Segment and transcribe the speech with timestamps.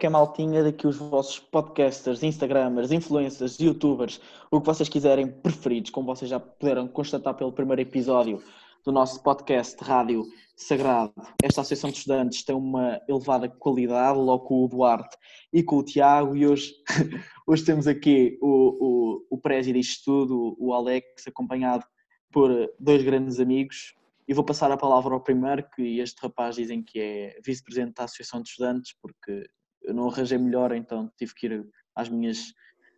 [0.00, 4.18] que é maltinha daqui os vossos podcasters, instagramers, influencers, youtubers,
[4.50, 8.42] o que vocês quiserem preferidos, como vocês já puderam constatar pelo primeiro episódio
[8.82, 10.24] do nosso podcast Rádio
[10.56, 11.12] Sagrado.
[11.42, 15.18] Esta Associação de Estudantes tem uma elevada qualidade, logo com o Duarte
[15.52, 16.72] e com o Tiago, e hoje,
[17.46, 21.84] hoje temos aqui o, o, o prédio disto tudo, o Alex, acompanhado
[22.32, 23.94] por dois grandes amigos,
[24.26, 28.04] e vou passar a palavra ao primeiro, que este rapaz dizem que é vice-presidente da
[28.04, 29.44] Associação de Estudantes, porque
[29.82, 32.52] eu não arranjei melhor, então tive que ir às minhas,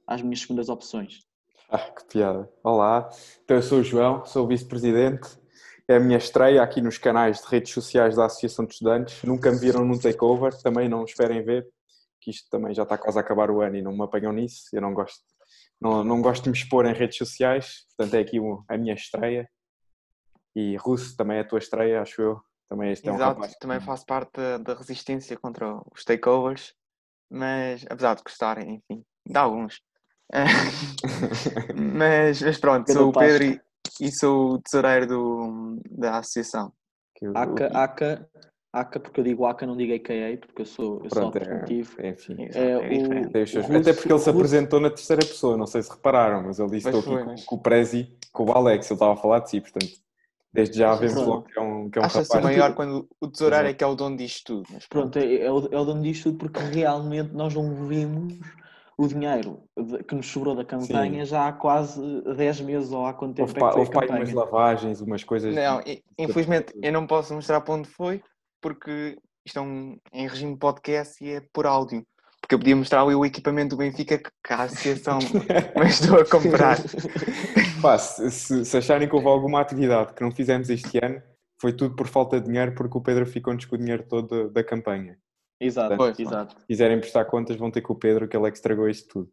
[0.07, 1.21] às minhas segundas opções.
[1.69, 2.51] Ah, que piada.
[2.63, 3.09] Olá,
[3.45, 5.29] então eu sou o João, sou vice-presidente.
[5.89, 9.23] É a minha estreia aqui nos canais de redes sociais da Associação de Estudantes.
[9.25, 11.67] Nunca me viram num takeover, também não esperem ver,
[12.21, 14.65] que isto também já está quase a acabar o ano e não me apanham nisso.
[14.73, 15.23] Eu não gosto,
[15.81, 19.49] não, não gosto de me expor em redes sociais, portanto é aqui a minha estreia
[20.55, 22.41] e Russo também é a tua estreia, acho eu.
[22.73, 23.55] Também este Exato, é um rapaz.
[23.57, 26.73] também faço parte da, da resistência contra os takeovers,
[27.31, 29.83] mas apesar de gostarem, enfim, de alguns.
[31.75, 33.61] mas, mas pronto, Pedro sou o Pedro e,
[34.01, 36.73] e sou o tesoureiro do, da associação.
[37.15, 38.29] Que eu- Aca, Aca,
[38.73, 41.41] Aca, porque eu digo Aca, não digo AKA, porque eu sou, eu sou Pronto, é,
[41.41, 42.07] alternativo.
[42.07, 42.37] enfim.
[42.45, 42.77] Exato, É, é
[43.43, 46.43] o- seus- Russo- Até porque ele se apresentou na terceira pessoa, não sei se repararam,
[46.45, 49.17] mas ele disse estou aqui com, com o Prezi, com o Alex, ele estava a
[49.17, 49.93] falar de si, portanto,
[50.53, 53.69] desde já vemos logo que é um, que é um Acha-se maior quando o tesoureiro
[53.69, 54.69] é que é o dono disto tudo.
[54.73, 58.35] Mas Pronto, é, é, o, é o dono disto tudo porque realmente nós não vimos
[58.99, 62.01] o dinheiro de- que nos sobrou da campanha já há quase
[62.37, 65.55] 10 meses ou há quanto tempo Houve, é que foi houve umas lavagens, umas coisas.
[65.55, 68.23] Não, i- infelizmente eu não posso mostrar para onde foi,
[68.61, 72.07] porque isto é um, em regime podcast e é por áudio.
[72.43, 76.25] Porque eu podia mostrar ali o equipamento do Benfica que a associação me estou a
[76.29, 76.77] comprar.
[77.81, 81.23] Pá, se, se- se acharem que houve alguma atividade que não fizemos este ano,
[81.61, 84.61] foi tudo por falta de dinheiro, porque o Pedro ficou-nos com o dinheiro todo da,
[84.61, 85.17] da campanha.
[85.61, 86.19] Exato, Pois.
[86.19, 86.59] exato.
[86.61, 89.09] Se quiserem prestar contas, vão ter com o Pedro, que ele é que estragou isto
[89.09, 89.31] tudo.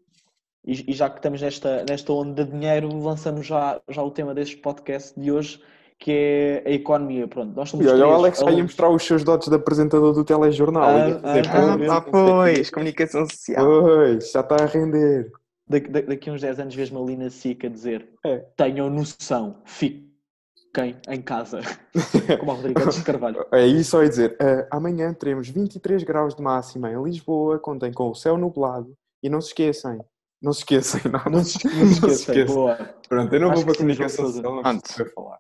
[0.64, 4.36] E, e já que estamos nesta, nesta onda de dinheiro, lançamos já, já o tema
[4.36, 5.60] deste podcast de hoje,
[6.00, 7.28] que é a economia.
[7.28, 10.24] Pronto, nós somos E olha, o Alex alunos- mostrar os seus dotes de apresentador do
[10.24, 10.84] telejornal.
[10.84, 11.90] Ah, ah, coisas.
[11.90, 13.66] Ah, ah, pois, comunicação social.
[13.82, 15.32] Pois, já está a render.
[15.68, 18.38] daqui, da- daqui a uns 10 anos vejo-me ali na SIC a dizer É.
[18.58, 21.60] tenham noção, fiquem em casa.
[22.40, 23.46] Como o Rodrigues de Carvalho.
[23.52, 24.38] É isso ia dizer.
[24.40, 28.94] "Ah, amanhã teremos 23 graus de máxima em Lisboa, contem com o céu nublado.
[29.22, 30.00] E não se esqueçam,
[30.42, 32.10] não se esqueçam, não, Não se, não se esqueçam.
[32.36, 32.56] esqueçam.
[32.56, 32.76] Boa.
[33.08, 34.82] Pronto, eu não Acho vou para a comunicação social, não Pronto.
[34.84, 35.40] preciso falar.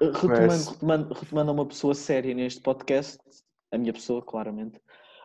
[0.00, 3.18] Retomando, Mas- retomando, retomando a uma pessoa séria neste podcast,
[3.72, 4.80] a minha pessoa, claramente.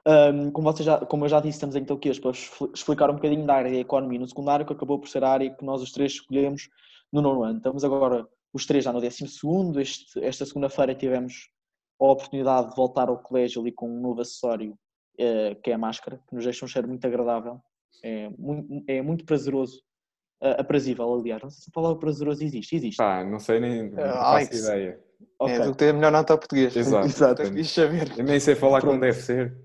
[0.05, 3.09] Ahm, como, vocês já, como eu já disse, estamos então aqui hoje para expli- explicar
[3.11, 5.63] um bocadinho da área da economia no secundário, que acabou por ser a área que
[5.65, 6.69] nós os três escolhemos
[7.11, 7.57] no nono ano.
[7.57, 9.79] Estamos agora os três já no décimo segundo.
[9.79, 11.49] Este, esta segunda-feira tivemos
[12.01, 14.75] a oportunidade de voltar ao colégio ali com um novo acessório,
[15.19, 17.59] eh, que é a máscara, que nos deixa um cheiro muito agradável.
[18.03, 19.81] É muito, é muito prazeroso,
[20.41, 21.41] eh, aprazível, aliás.
[21.41, 22.75] Não sei se a palavra prazeroso existe.
[22.75, 22.97] Existe.
[22.97, 24.59] Pá, não sei nem, não Ah, faço Alex.
[24.59, 24.99] ideia.
[25.39, 25.53] Ok.
[25.55, 26.75] É do que tem a melhor nota ao português.
[26.75, 27.05] Exato.
[27.07, 27.63] Exato.
[27.65, 28.17] Saber.
[28.17, 29.01] Eu nem sei falar como Pronto.
[29.01, 29.57] deve ser.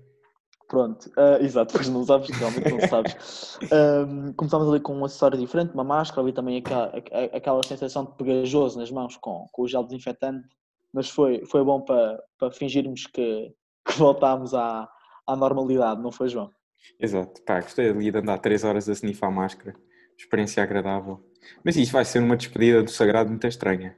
[0.67, 3.57] Pronto, ah, exato, pois não sabes, realmente não sabes.
[3.71, 6.91] Ahm, começámos ali com um acessório diferente, uma máscara, ali também aquela,
[7.33, 10.45] aquela sensação de pegajoso nas mãos com, com o gel desinfetante,
[10.93, 13.53] mas foi, foi bom para, para fingirmos que,
[13.85, 14.89] que voltámos à,
[15.25, 16.51] à normalidade, não foi, João?
[16.99, 19.75] Exato, pá, gostei ali de andar 3 horas a snifar a máscara.
[20.17, 21.23] Experiência agradável.
[21.63, 23.95] Mas isto vai ser uma despedida do sagrado muito estranha.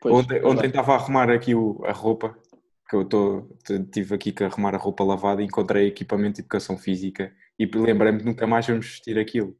[0.00, 2.36] Pois, ontem, ontem estava a arrumar aqui o- a roupa,
[2.88, 3.56] que eu estou,
[3.92, 8.18] tive aqui que arrumar a roupa lavada e encontrei equipamento de educação física e lembrei-me
[8.18, 9.56] de nunca mais vamos vestir aquilo.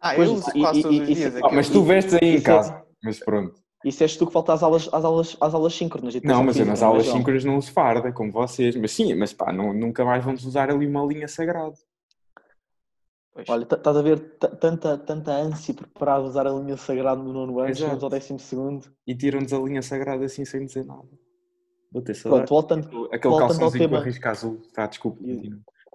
[0.00, 1.18] Ah, Pois, eu uso e- quase e- todos e- os dias.
[1.20, 1.54] e- Ah, aquilo.
[1.54, 2.82] mas tu vestes aí em casa.
[3.02, 3.60] Mas pronto.
[3.84, 6.14] Isso és tu que falta às aulas, às aulas, às aulas síncronas.
[6.22, 8.76] Não, mas eu nas é, aulas síncronas não uso farda, como vocês.
[8.76, 11.74] Mas sim, mas pá, não- nunca mais vamos usar ali uma linha sagrada.
[13.32, 13.48] Pois.
[13.48, 14.18] Olha, estás a ver
[14.60, 18.38] tanta, tanta ânsia preparada a usar a linha sagrada no nono ano, chegamos ao décimo
[18.38, 18.86] segundo.
[19.06, 21.08] E tiram-nos a linha sagrada assim sem dizer nada.
[21.90, 22.46] Vou ter saudade.
[22.46, 24.60] Pronto, voltando, Aquele voltando calçãozinho com a risca azul.
[24.74, 25.18] Tá, desculpa.
[25.22, 25.50] E-.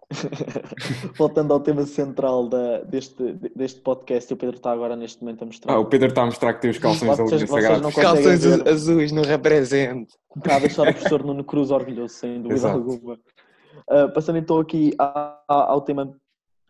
[1.18, 5.46] Voltando ao tema central da- deste, deste podcast, o Pedro está agora neste momento a
[5.46, 5.74] mostrar.
[5.74, 7.80] Ah, o Pedro está a mostrar que tem os calções Vocês- sagrada.
[7.82, 8.68] não Os calções ver.
[8.70, 10.14] azuis no represente.
[10.38, 12.76] Está a deixar o professor Nuno Cruz orgulhoso, sem dúvida Exato.
[12.78, 13.18] alguma.
[13.90, 16.16] Ah, passando então aqui a- a- ao, tema,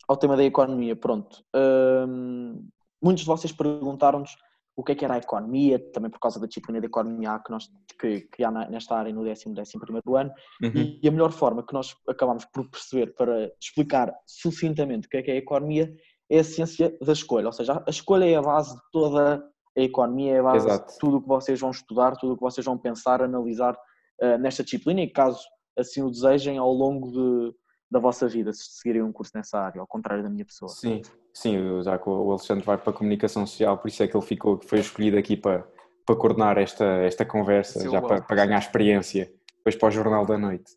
[0.07, 1.43] ao tema da economia, pronto.
[1.53, 2.59] Ahm,
[3.01, 4.35] muitos de vocês perguntaram-nos
[4.75, 7.49] o que é que era a economia, também por causa da disciplina de economia que,
[7.49, 7.69] nós,
[7.99, 10.31] que, que há nesta área no décimo, décimo primeiro ano.
[10.61, 10.99] Uhum.
[11.01, 15.23] E a melhor forma que nós acabamos por perceber para explicar sucintamente o que é
[15.23, 15.93] que é a economia
[16.29, 17.47] é a ciência da escolha.
[17.47, 19.43] Ou seja, a escolha é a base de toda
[19.77, 20.93] a economia, é a base Exato.
[20.93, 23.77] de tudo o que vocês vão estudar, tudo o que vocês vão pensar, analisar
[24.19, 25.39] eh, nesta disciplina e caso
[25.77, 27.55] assim o desejem ao longo de,
[27.91, 30.69] da vossa vida se seguirem um curso nessa área, ao contrário da minha pessoa.
[30.69, 31.01] Sim,
[31.35, 34.25] sim, já que o Alexandre vai para a comunicação social, por isso é que ele
[34.25, 35.67] ficou, foi escolhido aqui para,
[36.05, 40.37] para coordenar esta, esta conversa, já para, para ganhar experiência, depois para o Jornal da
[40.37, 40.71] Noite.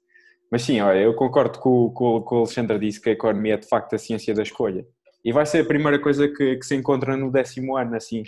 [0.50, 3.54] Mas sim, olha, eu concordo com, o- com, com o Alexandre disse que a economia
[3.54, 4.86] é de facto a ciência da escolha.
[5.24, 8.22] E vai ser a primeira coisa que, que se encontra no décimo ano, assim.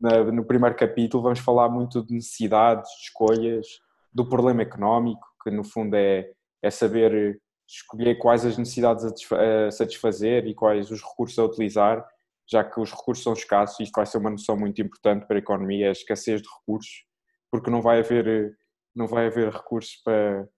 [0.00, 3.66] Na- no primeiro capítulo vamos falar muito de necessidades, de escolhas,
[4.12, 6.30] do problema económico, que no fundo é,
[6.62, 7.40] é saber
[7.70, 12.06] escolher quais as necessidades a satisfazer e quais os recursos a utilizar,
[12.46, 15.38] já que os recursos são escassos, isto vai ser uma noção muito importante para a
[15.38, 17.04] economia, a escassez de recursos,
[17.48, 18.58] porque não vai haver,
[18.94, 20.48] não vai haver recursos para,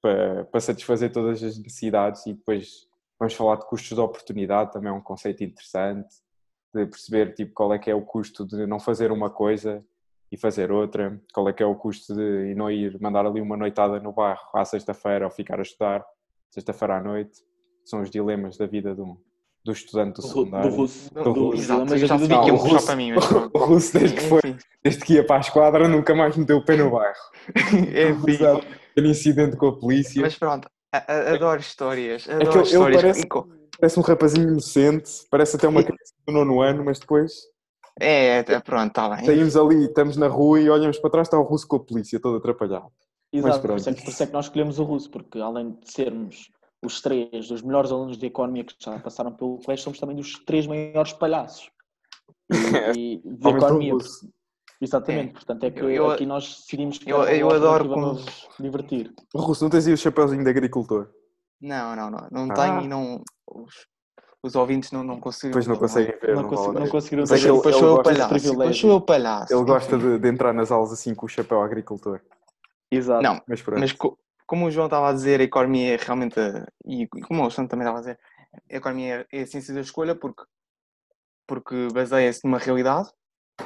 [0.00, 2.88] para, para satisfazer todas as necessidades e depois
[3.18, 6.14] vamos falar de custos de oportunidade, também é um conceito interessante,
[6.74, 9.84] de perceber tipo, qual é que é o custo de não fazer uma coisa
[10.32, 13.56] e fazer outra, qual é que é o custo de não ir mandar ali uma
[13.56, 16.04] noitada no bairro à sexta-feira ou ficar a estudar
[16.54, 17.32] sexta-feira à noite,
[17.84, 19.18] são os dilemas da vida do,
[19.64, 20.70] do estudante do Do, secundário.
[20.70, 21.12] do russo.
[21.12, 21.62] Do Do, russo.
[21.62, 23.50] Exato, eu já sabia do que o puxar russo- para mim, mas pronto.
[23.58, 26.58] O russo desde que, foi, Enfim, desde que ia para a esquadra nunca mais meteu
[26.58, 27.14] o pé no bairro.
[27.58, 28.30] enfim.
[28.30, 28.66] Exato.
[28.92, 30.22] Aquele incidente com a polícia.
[30.22, 32.28] Mas pronto, adoro histórias.
[32.28, 32.66] É Adoro que ele, ele
[32.96, 33.02] histórias.
[33.02, 33.26] parece,
[33.80, 37.32] parece um rapazinho inocente, parece até uma criança do nono ano, mas depois
[37.98, 39.24] É, é, pronto, está bem.
[39.26, 42.20] saímos ali, estamos na rua e olhamos para trás, está o russo com a polícia,
[42.20, 42.86] todo atrapalhado.
[43.38, 45.70] Exato, por isso, é que, por isso é que nós escolhemos o russo, porque além
[45.72, 46.50] de sermos
[46.84, 50.38] os três dos melhores alunos de economia que já passaram pelo colégio, somos também dos
[50.44, 51.70] três maiores palhaços.
[52.52, 52.52] E,
[53.24, 53.92] e de economia.
[53.94, 54.28] russo.
[54.80, 58.18] Exatamente, portanto é que Eu- eu- aqui nós decidimos que eu- eu adoro como-
[58.60, 59.12] divertir.
[59.34, 61.08] O russo, não tens aí o chapéuzinho de agricultor?
[61.60, 62.28] Não, não, não.
[62.30, 62.54] Não Ah.
[62.54, 63.22] tenho e não.
[63.48, 63.86] Os,
[64.42, 65.52] os ouvintes não, não conseguiram.
[65.52, 67.96] Depois não ver, conseguem ver, Não, não, consigo, não conseguiram é ele- Depois ele sou
[67.96, 68.22] eu palhaço.
[68.24, 68.80] Depois privilégio.
[68.82, 69.54] sou eu palhaço.
[69.54, 72.20] Ele gosta de, de entrar nas aulas assim com o chapéu agricultor.
[72.96, 73.22] Exato.
[73.22, 76.38] Não, Mas mas co- como o João estava a dizer, a economia é realmente.
[76.38, 78.18] a- E como o Alexandre também estava a dizer,
[78.70, 80.42] a economia é a ciência da escolha porque,
[81.46, 83.08] porque baseia-se numa realidade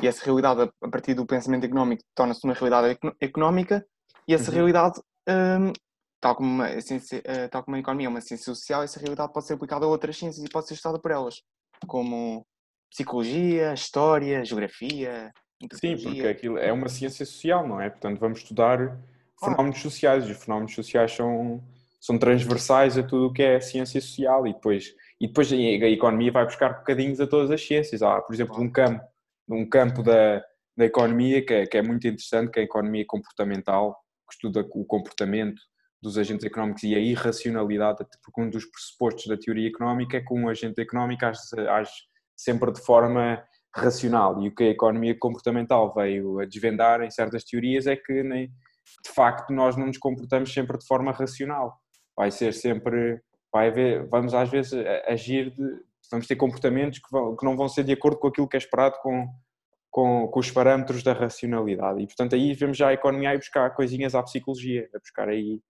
[0.02, 3.84] e essa realidade, a- partir do pensamento económico, torna-se uma realidade económica
[4.26, 4.56] e essa Uhum.
[4.56, 5.72] realidade, hum,
[6.20, 8.98] tal, como uma, a ciência, eh, tal como a economia é uma ciência social, essa
[9.00, 11.42] realidade pode ser aplicada a outras ciências e pode ser estudada por elas,
[11.86, 12.44] como
[12.90, 15.32] psicologia, história, geografia.
[15.74, 17.88] Sim, porque aquilo é uma ciência social, não é?
[17.90, 18.98] Portanto, vamos estudar
[19.40, 20.26] fenómenos sociais.
[20.26, 21.62] E os fenómenos sociais são,
[22.00, 26.32] são transversais a tudo o que é ciência social e depois, e depois a economia
[26.32, 28.02] vai buscar bocadinhos a todas as ciências.
[28.02, 29.04] Há, por exemplo, um campo,
[29.48, 30.44] um campo da,
[30.76, 33.96] da economia que é, que é muito interessante, que é a economia comportamental,
[34.28, 35.60] que estuda o comportamento
[36.00, 40.32] dos agentes económicos e a irracionalidade, porque um dos pressupostos da teoria económica é que
[40.32, 41.92] um agente económico age, age
[42.36, 43.42] sempre de forma
[43.74, 48.22] racional e o que a economia comportamental veio a desvendar em certas teorias é que
[48.22, 48.50] nem,
[49.04, 51.78] de facto nós não nos comportamos sempre de forma racional
[52.16, 53.20] vai ser sempre
[53.52, 54.72] vai haver, vamos às vezes
[55.06, 55.62] agir de,
[56.10, 58.58] vamos ter comportamentos que, vão, que não vão ser de acordo com aquilo que é
[58.58, 59.26] esperado com,
[59.90, 63.38] com, com os parâmetros da racionalidade e portanto aí vemos já a economia a ir
[63.38, 65.60] buscar coisinhas à psicologia a buscar aí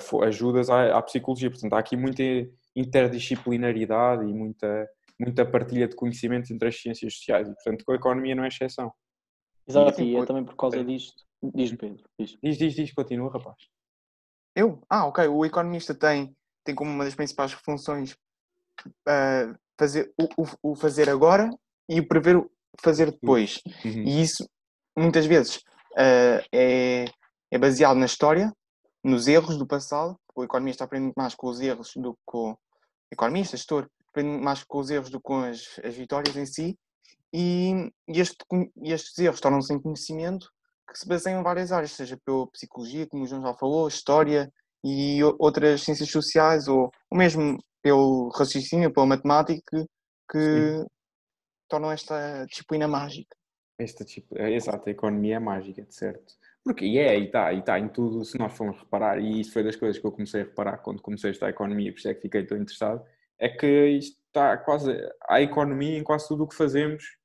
[0.00, 2.22] fo- ajudas à, à psicologia portanto há aqui muita
[2.74, 4.88] interdisciplinaridade e muita
[5.18, 8.48] muita partilha de conhecimentos entre as ciências sociais e, portanto, com a economia não é
[8.48, 8.90] exceção.
[9.68, 11.22] Exato, assim, e é também por causa disto.
[11.42, 12.36] Diz Pedro, diz.
[12.42, 13.56] Diz, diz, diz, continua, rapaz.
[14.54, 14.82] Eu?
[14.88, 15.26] Ah, ok.
[15.28, 18.16] O economista tem, tem como uma das principais funções
[19.08, 21.48] ah, fazer, o, o- o fazer agora
[21.88, 22.50] e o prever o
[22.82, 23.60] fazer depois.
[23.84, 24.04] Uhum.
[24.04, 24.48] E isso,
[24.96, 25.60] muitas vezes,
[25.96, 27.04] ah, é,
[27.50, 28.52] é baseado na história,
[29.02, 30.18] nos erros do passado.
[30.34, 32.56] O economista aprende muito mais com os erros do que com...
[33.12, 36.46] Economista, gestor, aprende muito mais com os erros do que com as, as vitórias em
[36.46, 36.78] si.
[37.32, 38.36] E, e este
[38.82, 40.50] e estes erros tornam-se em conhecimento
[40.92, 44.52] que se baseiam em várias áreas, seja pela psicologia, como o João já falou, história
[44.84, 49.86] e outras ciências sociais, ou, ou mesmo pelo raciocínio, pela matemática, que,
[50.30, 50.86] que
[51.68, 53.36] tornam esta disciplina mágica.
[53.78, 56.34] Esta tipo, exato, a economia é mágica, de certo.
[56.62, 59.52] Porque e é, e está, e está em tudo, se nós formos reparar, e isso
[59.52, 62.08] foi das coisas que eu comecei a reparar quando comecei a estudar economia, por isso
[62.08, 63.02] é que fiquei tão interessado,
[63.38, 64.92] é que isto está quase,
[65.26, 67.16] há economia em quase tudo o que fazemos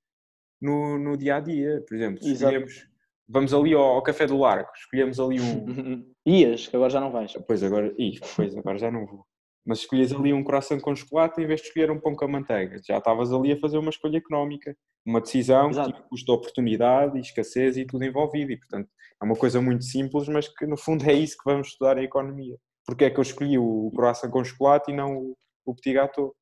[0.61, 1.83] no, no dia a dia.
[1.85, 2.87] Por exemplo, escolhemos,
[3.27, 7.11] vamos ali ao, ao Café do Largo, escolhemos ali um, Ias, que agora já não
[7.11, 7.33] vais.
[7.47, 9.25] Pois agora, ih, pois agora já não vou.
[9.65, 12.27] Mas escolhias ali um coração com chocolate em vez de escolher um pão com a
[12.27, 12.79] manteiga.
[12.85, 16.03] Já estavas ali a fazer uma escolha económica, uma decisão que Exato.
[16.07, 18.51] custo de oportunidade e escassez e tudo envolvido.
[18.51, 18.87] E portanto
[19.19, 22.03] é uma coisa muito simples, mas que no fundo é isso que vamos estudar em
[22.03, 22.57] economia.
[22.85, 26.35] Porque é que eu escolhi o coração com chocolate e não o, o petit gâteau?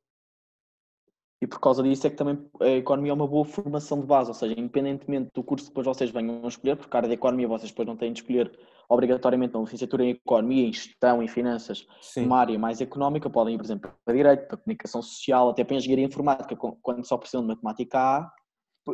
[1.43, 4.29] E por causa disso é que também a economia é uma boa formação de base,
[4.29, 7.15] ou seja, independentemente do curso que depois vocês venham a escolher, porque a área da
[7.15, 8.49] economia vocês depois não têm de escolher
[8.87, 12.27] obrigatoriamente uma licenciatura em economia, em gestão, em finanças, Sim.
[12.27, 15.75] uma área mais económica, podem ir, por exemplo, para direito, para comunicação social, até para
[15.75, 18.31] engenharia informática, quando só precisam de matemática A,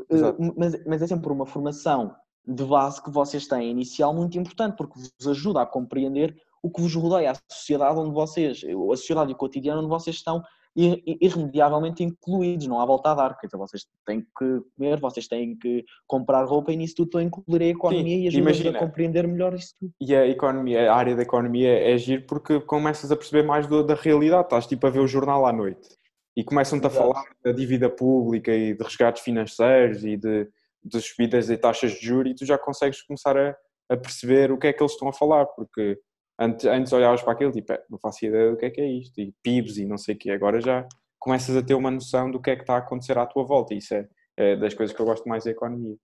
[0.10, 0.54] Exato.
[0.58, 2.16] mas, mas é sempre uma formação
[2.48, 6.82] de base que vocês têm inicial muito importante, porque vos ajuda a compreender o que
[6.82, 10.42] vos rodeia, a sociedade onde vocês, a sociedade e o cotidiano onde vocês estão
[10.76, 13.38] irremediavelmente incluídos, não há volta a dar.
[13.38, 17.22] Quer dizer, vocês têm que comer, vocês têm que comprar roupa e nisso tudo estão
[17.22, 19.92] a incluir a economia Sim, e ajuda a compreender melhor isso tudo.
[20.00, 23.84] E a economia, a área da economia é agir porque começas a perceber mais do,
[23.84, 26.00] da realidade, estás tipo a ver o jornal à noite
[26.40, 30.48] e começam-te a falar da dívida pública e de resgates financeiros e de,
[30.84, 33.56] de subidas de taxas de juros e tu já consegues começar a,
[33.90, 36.00] a perceber o que é que eles estão a falar, porque
[36.40, 38.88] Antes, antes olhavas para aquilo, tipo, é, não faço ideia do que é que é
[38.88, 40.32] isto, e PIBs e não sei o quê.
[40.32, 40.88] Agora já
[41.20, 43.74] começas a ter uma noção do que é que está a acontecer à tua volta,
[43.74, 45.98] e isso é, é das coisas que eu gosto mais da economia.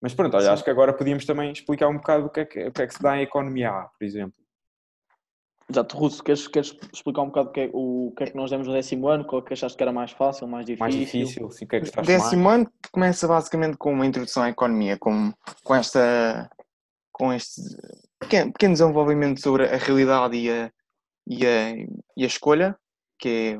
[0.00, 2.66] Mas pronto, olha, acho que agora podíamos também explicar um bocado o que é que,
[2.66, 4.34] o que, é que se dá em economia A, por exemplo.
[5.70, 8.50] Exato, Russo, queres, queres explicar um bocado o que, é, o que é que nós
[8.50, 9.24] demos no décimo ano?
[9.24, 10.80] Qual é que achaste que era mais fácil, mais difícil?
[10.80, 12.60] Mais difícil, sim, o que é que estás Décimo mais?
[12.60, 15.32] ano começa basicamente com uma introdução à economia, com,
[15.64, 16.50] com esta
[17.12, 17.60] com este
[18.18, 20.72] pequeno, pequeno desenvolvimento sobre a realidade e a,
[21.26, 21.72] e a,
[22.16, 22.76] e a escolha,
[23.18, 23.58] que é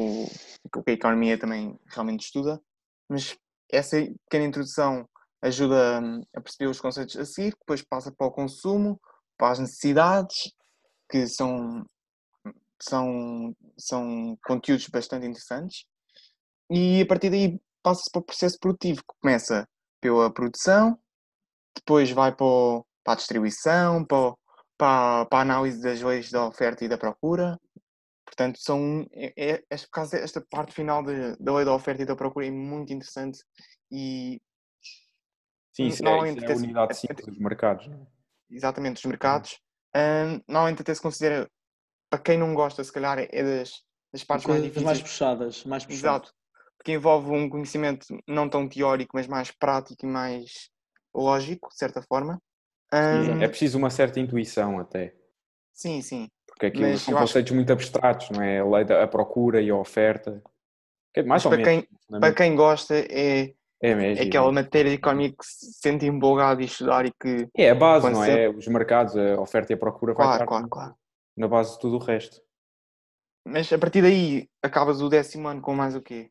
[0.00, 0.24] o,
[0.64, 2.60] o que a economia também realmente estuda,
[3.08, 3.36] mas
[3.70, 5.08] essa pequena introdução
[5.42, 6.00] ajuda
[6.34, 9.00] a perceber os conceitos a seguir, depois passa para o consumo,
[9.36, 10.52] para as necessidades,
[11.08, 11.84] que são,
[12.80, 15.84] são, são conteúdos bastante interessantes,
[16.70, 19.68] e a partir daí passa-se para o processo produtivo, que começa
[20.00, 20.98] pela produção,
[21.76, 24.34] depois vai para o, para a distribuição, para,
[24.76, 27.58] para, para a análise das leis da oferta e da procura.
[28.24, 32.46] Portanto, são, é, é, esta parte final de, da lei da oferta e da procura
[32.46, 33.38] é muito interessante
[33.92, 34.40] e
[35.72, 37.86] Sim, isso é, isso é a unidade 5 dos mercados.
[37.88, 38.06] Não é?
[38.50, 39.58] Exatamente, dos mercados.
[39.94, 41.50] Um, normalmente até se considera,
[42.08, 43.82] para quem não gosta, se calhar é das,
[44.12, 44.84] das partes mais difíceis.
[44.84, 46.28] Mais puxadas, mais puxadas.
[46.28, 46.34] Exato.
[46.76, 50.70] Porque envolve um conhecimento não tão teórico, mas mais prático e mais
[51.14, 52.40] lógico, de certa forma.
[52.92, 53.42] Um...
[53.42, 55.14] É preciso uma certa intuição até.
[55.72, 56.28] Sim, sim.
[56.46, 57.54] Porque aquilo Mas são conceitos acho...
[57.54, 58.60] muito abstratos, não é?
[58.60, 60.42] A lei da a procura e a oferta.
[61.14, 64.90] É mais ou para, menos, quem, para quem gosta é, é, mesmo, é aquela matéria
[64.90, 67.48] de economia que se sente embolgado e estudar e que...
[67.56, 68.48] É a base, não é?
[68.48, 70.94] Os mercados, a oferta e a procura claro, vai estar claro, claro.
[71.36, 72.40] na base de tudo o resto.
[73.46, 76.30] Mas a partir daí acabas o décimo ano com mais o quê?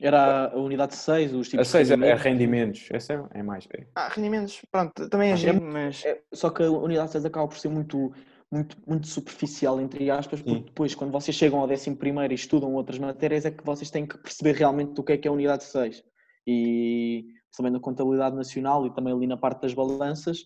[0.00, 3.68] Era a unidade 6, os tipos A 6 é, é rendimentos, essa é, é mais.
[3.76, 3.86] É.
[3.94, 6.02] Ah, rendimentos, pronto, também é giro, mas.
[6.06, 8.10] É, só que a unidade 6 acaba por ser muito,
[8.50, 10.64] muito, muito superficial, entre aspas, porque Sim.
[10.64, 11.90] depois, quando vocês chegam ao 11
[12.30, 15.28] e estudam outras matérias, é que vocês têm que perceber realmente o que é que
[15.28, 16.02] é a unidade 6.
[16.46, 20.40] E também na contabilidade nacional e também ali na parte das balanças.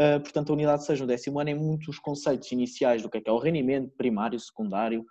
[0.00, 3.18] Uh, portanto, a unidade 6 no décimo ano é muito os conceitos iniciais do que
[3.18, 5.06] é que é o rendimento primário, secundário,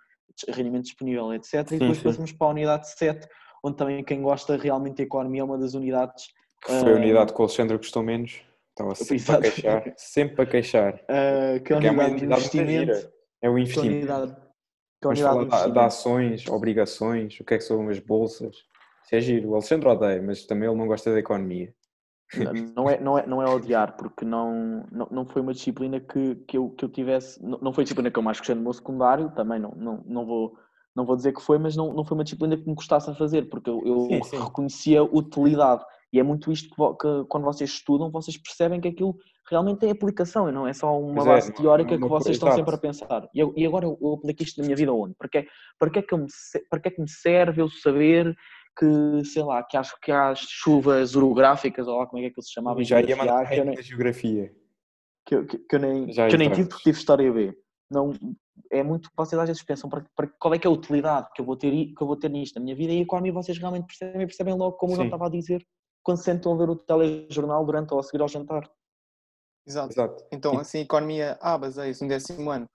[0.50, 1.54] rendimento disponível, etc.
[1.72, 3.26] E depois passamos para a unidade 7
[3.66, 6.28] onde também quem gosta realmente de economia é uma das unidades.
[6.64, 8.42] Que foi a ah, unidade que o Alexandre gostou menos.
[8.70, 9.38] Estava sempre Exato.
[9.38, 9.94] a queixar.
[9.96, 10.94] Sempre a queixar.
[10.94, 13.12] Uh, que é, é uma unidade, de investimento.
[13.42, 13.96] É o investimento.
[13.96, 14.36] Unidade,
[15.02, 18.56] Vamos falar de, de ações, obrigações, o que é que são as bolsas.
[19.04, 19.50] Isso é giro.
[19.50, 21.72] O Alexandre odeia, mas também ele não gosta da economia.
[22.74, 26.34] Não é, não é, não é odiar, porque não, não, não foi uma disciplina que,
[26.48, 27.40] que, eu, que eu tivesse.
[27.44, 30.02] Não, não foi a disciplina que eu mais gostei no meu secundário, também não, não,
[30.04, 30.58] não vou
[30.96, 33.14] não vou dizer que foi, mas não, não foi uma disciplina que me gostasse a
[33.14, 34.42] fazer, porque eu, eu sim, sim.
[34.42, 35.84] reconhecia utilidade.
[36.12, 39.14] E é muito isto que, que, quando vocês estudam, vocês percebem que aquilo
[39.50, 42.36] realmente tem aplicação e não é só uma pois é, base é, teórica que vocês
[42.36, 43.28] estão sempre a pensar.
[43.34, 45.14] E, eu, e agora eu, eu aplico isto na minha vida onde?
[45.14, 45.46] Para que,
[45.78, 46.26] para, que é que me,
[46.70, 48.34] para que é que me serve eu saber
[48.78, 52.42] que, sei lá, que acho que há chuvas orográficas, ou lá como é que é
[52.42, 52.82] se chamava?
[52.82, 54.50] Já ia mandar que eu nem, geografia.
[55.26, 57.52] Que, eu, que, que eu nem, que eu nem tive porque tive História B.
[57.90, 58.12] Não,
[58.70, 61.40] é muito vocês às vezes pensam para, para, qual é que é a utilidade que
[61.40, 63.58] eu vou ter que eu vou ter nisto na minha vida e a economia vocês
[63.58, 65.02] realmente percebem percebem logo como Sim.
[65.02, 65.66] eu estava a dizer
[66.02, 68.70] quando sentam a ver o telejornal durante ou a seguir ao jantar
[69.66, 70.24] exato, exato.
[70.32, 70.60] então Sim.
[70.60, 72.66] assim a economia ah baseia-se no décimo ano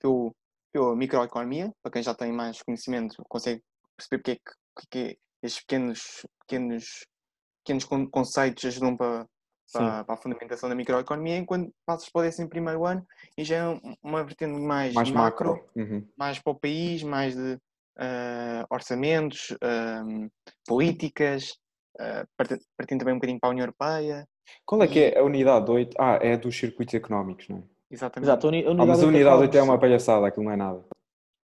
[0.00, 0.34] pelo,
[0.72, 3.62] pela microeconomia para quem já tem mais conhecimento consegue
[3.96, 7.06] perceber porque é que, que, é que estes pequenos pequenos
[7.64, 9.26] pequenos conceitos ajudam para
[9.72, 13.56] para, para, a fundamentação da microeconomia, enquanto passas para o décimo primeiro ano e já
[13.56, 15.70] é uma vertente mais, mais macro, macro.
[15.76, 16.06] Uhum.
[16.16, 20.30] mais para o país, mais de uh, orçamentos, uh,
[20.66, 21.56] políticas,
[21.96, 22.26] uh,
[22.76, 24.26] partindo também um bocadinho para a União Europeia.
[24.64, 25.96] Qual é que é a unidade 8?
[25.98, 27.62] Ah, é dos circuitos económicos, não é?
[27.90, 28.28] Exatamente.
[28.28, 30.84] Exato, a unidade ah, mas a unidade 8 é uma palhaçada, aquilo não é nada.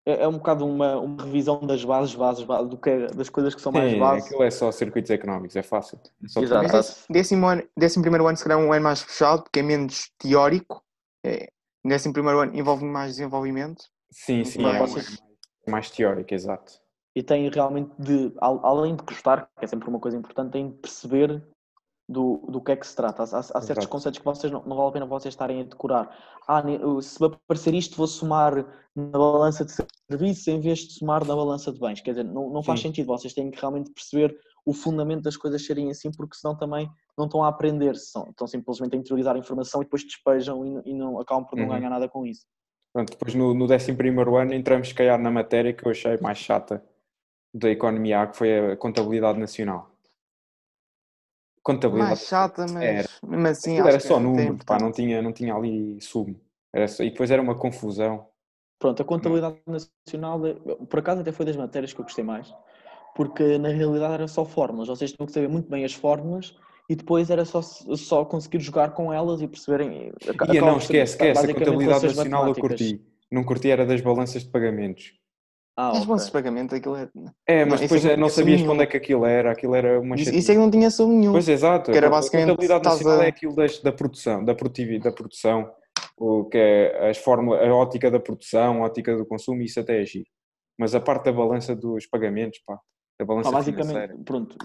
[0.05, 3.29] É, é um bocado uma, uma revisão das bases, bases, bases do que é- das
[3.29, 4.25] coisas que são mais Sim, bases.
[4.25, 5.99] aquilo é só circuitos económicos, é fácil.
[6.23, 6.67] É só Exato.
[6.71, 9.63] Mas décimo, ano, décimo primeiro ano, se calhar, é um ano mais fechado, porque é
[9.63, 10.83] menos teórico.
[11.25, 11.49] É,
[11.85, 13.85] décimo primeiro ano envolve mais desenvolvimento.
[14.11, 15.23] Sim, sim, é vocês- mais,
[15.67, 16.73] mais teórico, exato.
[17.15, 20.69] E tem realmente de, al- além de gostar, que é sempre uma coisa importante, tem
[20.69, 21.43] de perceber
[22.07, 23.23] do, do que é que se trata.
[23.23, 23.87] Há, há- certos Exato.
[23.89, 26.15] conceitos que vocês não, não vale a pena vocês estarem a decorar.
[26.47, 26.61] Ah,
[27.01, 28.55] se me aparecer isto, vou somar
[28.95, 29.71] na balança de
[30.11, 32.01] serviços em vez de somar na balança de bens.
[32.01, 32.89] Quer dizer, não, não faz Sim.
[32.89, 33.07] sentido.
[33.07, 37.25] Vocês têm que realmente perceber o fundamento das coisas serem assim, porque senão também não
[37.25, 40.81] estão a aprender, são, estão simplesmente a interiorizar a informação e depois despejam e, não-
[40.85, 41.71] e não acabam por não Uhum.
[41.71, 42.45] ganhar nada com isso.
[42.93, 43.91] Pronto, depois no, no 11
[44.39, 46.83] ano entramos, se calhar, na matéria que eu achei mais chata
[47.53, 49.92] da economia que foi a contabilidade nacional.
[51.63, 52.09] Contabilidade.
[52.09, 53.09] Mais chata, mas Era.
[53.25, 53.79] mesmo assim.
[53.79, 56.39] Era que só é número, pá, não tinha, não tinha ali sumo.
[56.73, 58.27] Era só- e depois era uma confusão.
[58.79, 60.55] Pronto, a contabilidade nacional, eh,
[60.89, 62.53] por acaso até foi das matérias que eu gostei mais,
[63.15, 66.53] porque na realidade era só fórmulas, vocês tinham que saber muito bem as fórmulas
[66.89, 70.11] e depois era só, só conseguir jogar com elas e perceberem.
[70.27, 73.01] aca- E não, esquece, esquece, a contabilidade nacional eu curti.
[73.31, 75.13] Não curti era das balanças de pagamentos.
[75.75, 76.05] Ah, As ok.
[76.07, 77.09] balanças de pagamento, aquilo é.
[77.47, 79.51] É, Não, mas isso depois é não não sabias para onde é que aquilo era,
[79.51, 81.31] aquilo era uma Isso, isso é que não tinha som nenhum.
[81.31, 84.45] Pois exato, Que era a basicamente contabilidade estás nacional a- é aquilo das, da produção,
[84.45, 85.71] da produtividade, da produção,
[86.17, 90.01] o que é as fórmulas, a ótica da produção, a ótica do consumo, isso até
[90.01, 90.27] é giro.
[90.77, 92.79] Mas a parte da balança dos pagamentos, pá,
[93.19, 94.17] da balança Ah, basicamente, financeira.
[94.23, 94.55] pronto,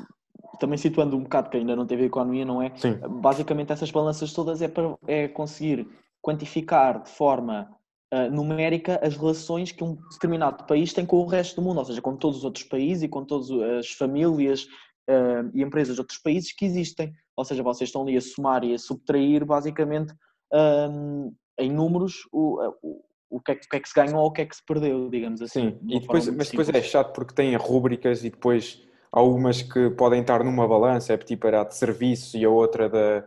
[0.60, 2.70] também situando um bocado que ainda não teve economia, não é?
[2.76, 5.88] Sim, Basicamente essas balanças todas é para é conseguir
[6.22, 7.74] quantificar de forma
[8.12, 11.84] ah, numérica as relações que um determinado país tem com o resto do mundo, ou
[11.84, 14.66] seja, com todos os outros países e com todas as famílias
[15.08, 17.12] ah, e empresas de outros países que existem.
[17.36, 20.12] Ou seja, vocês estão ali a somar e a subtrair basicamente
[20.52, 20.88] ah,
[21.58, 24.28] em números o, o, o, que é, que- o que é que se ganhou ou
[24.28, 25.70] o que é que se perdeu, digamos assim.
[25.70, 25.78] sim.
[25.88, 26.90] E depois, mas depois é simples.
[26.90, 31.46] chato porque tem rúbricas e depois há umas que podem estar numa balança, é tipo
[31.48, 33.24] a de serviço e a outra da.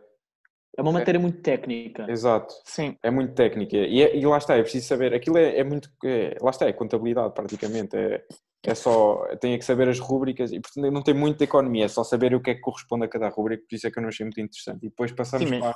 [0.78, 2.06] É uma matéria muito técnica.
[2.10, 2.54] Exato.
[2.66, 2.96] Sim.
[3.04, 3.76] É muito técnica.
[3.76, 5.14] E, é- e lá está, é preciso saber.
[5.14, 5.90] Aquilo é, é muito.
[6.06, 7.96] é- lá está, é contabilidade praticamente.
[7.98, 8.24] É,
[8.64, 9.26] é só.
[9.42, 12.34] Tem que saber as rúbricas e portanto não tem muito de economia, é só saber
[12.34, 14.24] o que é que corresponde a cada rúbrica, por isso é que eu não achei
[14.26, 14.86] muito interessante.
[14.86, 15.76] E depois passamos Sim, para.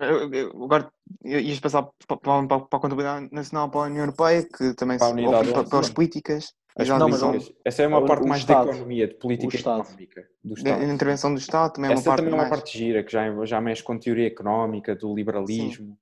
[0.00, 0.90] Eu- eu- Agora
[1.24, 5.06] ias passar para, para, para a contabilidade nacional para a União Europeia, que também Para
[5.06, 5.94] a se- unidade ou para, para as sim.
[5.94, 6.52] políticas,
[6.98, 7.56] não, mas políticas.
[7.64, 8.64] Essa é uma o- parte o mais Estado.
[8.64, 10.86] de economia, de política económica do da Estado.
[10.86, 12.50] da intervenção do Estado, também é uma Essa parte também é uma mais.
[12.50, 15.98] parte gira, que já, já mexe com teoria económica, do liberalismo,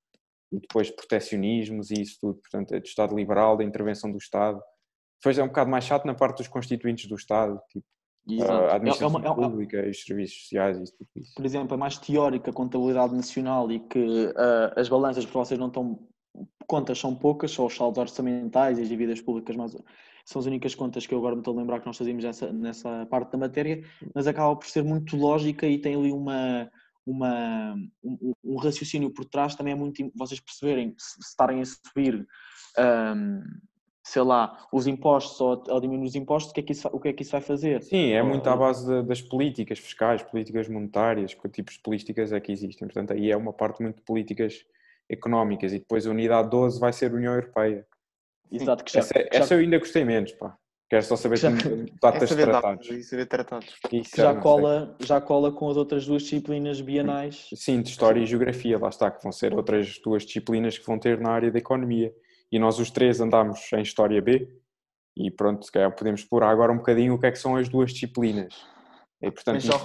[0.53, 2.41] e depois proteccionismos e isso tudo.
[2.41, 4.61] Portanto, é do Estado liberal, da intervenção do Estado.
[5.21, 7.85] Depois é um bocado mais chato na parte dos constituintes do Estado, tipo
[8.29, 8.53] Exato.
[8.53, 11.09] a É- é administração uma- é uma- pública e os serviços sociais e isso tudo
[11.17, 11.35] isso.
[11.35, 15.59] por exemplo, é mais teórica a contabilidade nacional e que ah, as balanças para vocês
[15.59, 16.07] não estão.
[16.67, 19.77] Contas são poucas, só os saldos orçamentais e as dívidas públicas, mas
[20.31, 22.53] são as únicas contas que eu agora me estou a lembrar que nós fazíamos nessa,
[22.53, 23.83] nessa parte da matéria,
[24.15, 26.71] mas acaba por ser muito lógica e tem ali uma,
[27.05, 29.57] uma, um, um raciocínio por trás.
[29.57, 32.25] Também é muito vocês perceberem se, estarem a subir,
[32.79, 33.43] ahm,
[34.05, 37.01] sei lá, os impostos ou, ou diminuir os impostos, o que, é que isso, o
[37.01, 37.83] que é que isso vai fazer?
[37.83, 42.33] Sim, é muito à base da- das políticas fiscais, políticas monetárias, que tipos de políticas
[42.33, 42.87] é que existem.
[42.87, 44.65] Portanto, aí é uma parte muito de políticas
[45.09, 47.85] económicas e depois a unidade 12 vai ser a União Europeia.
[48.51, 50.57] Exato, que já, Essa, que já- essa eu ainda gostei menos, pá.
[50.89, 51.53] Quero só saber Já- É
[52.03, 52.89] datas saber tratados.
[52.91, 53.77] e saber tratados.
[53.93, 54.41] Isso já sei.
[54.43, 57.49] cola, já cola com as outras duas disciplinas bienais.
[57.55, 60.99] Sim, de História e Geografia, lá está, que vão ser outras duas disciplinas que vão
[60.99, 62.13] ter na área da Economia.
[62.51, 64.49] E nós os três andamos em História B
[65.17, 67.69] e pronto, se calhar podemos explorar agora um bocadinho o que é que são as
[67.69, 68.53] duas disciplinas.
[69.23, 69.79] E, portanto, Mas só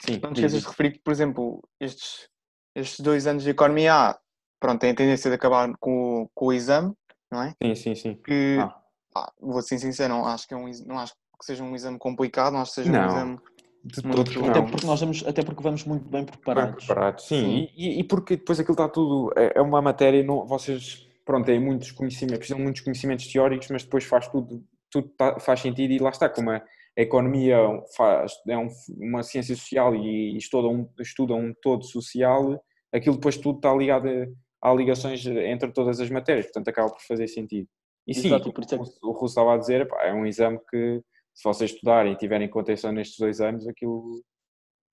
[0.00, 2.28] sim, não te esqueças de referir que, por exemplo, estes,
[2.74, 4.18] estes dois anos de economia A,
[4.58, 6.94] pronto, têm a tendência de acabar com, o- com o exame,
[7.36, 7.54] não é?
[7.62, 8.14] sim, sim, sim.
[8.24, 8.74] Que, Ah.
[9.12, 11.98] pá, vou ser sincero, não acho que, é um, não acho que seja um exame
[11.98, 13.02] complicado, não acho que seja Não.
[13.02, 13.38] um exame.
[13.84, 14.44] De Muito.
[14.50, 16.84] Até porque nós vamos, até porque vamos muito bem Bem preparados.
[16.86, 17.40] preparados, sim.
[17.68, 17.68] Sim.
[17.76, 19.32] E, e porque depois aquilo está tudo.
[19.36, 23.68] É, é uma matéria, não, vocês, pronto, têm muitos conhecimentos, precisam de muitos conhecimentos teóricos,
[23.70, 27.56] mas depois faz tudo, tudo tá- faz sentido e lá está, como a, a economia
[27.96, 28.68] faz, é um-
[28.98, 32.60] uma ciência social e estuda um, estuda um todo social,
[32.92, 34.26] aquilo depois tudo está ligado, a-
[34.66, 37.68] há ligações entre todas as matérias, portanto acaba por fazer sentido.
[38.06, 40.26] E sim, Exato, e por isso é o Russo estava a dizer, pá, é um
[40.26, 41.02] exame que
[41.34, 44.22] se vocês estudarem e tiverem contenção nestes dois anos, aquilo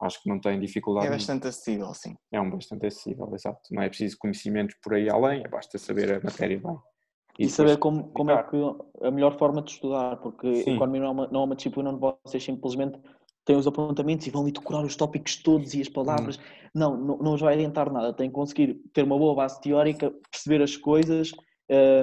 [0.01, 1.07] acho que não tem dificuldade.
[1.07, 2.15] É bastante acessível, sim.
[2.31, 3.61] É um bastante acessível, exato.
[3.71, 6.77] Não é preciso conhecimentos por aí além, é basta saber a matéria bem.
[7.39, 8.57] E, depois saber como, como é que
[9.01, 10.75] a melhor forma de estudar, porque Sim.
[10.75, 12.99] economia não é, uma, não é uma disciplina onde vocês simplesmente
[13.45, 16.39] têm os apontamentos e vão ali decorar os tópicos todos e as palavras.
[16.73, 18.13] Não, não, não vos vai adiantar nada.
[18.13, 21.31] Têm que conseguir ter uma boa base teórica, perceber as coisas,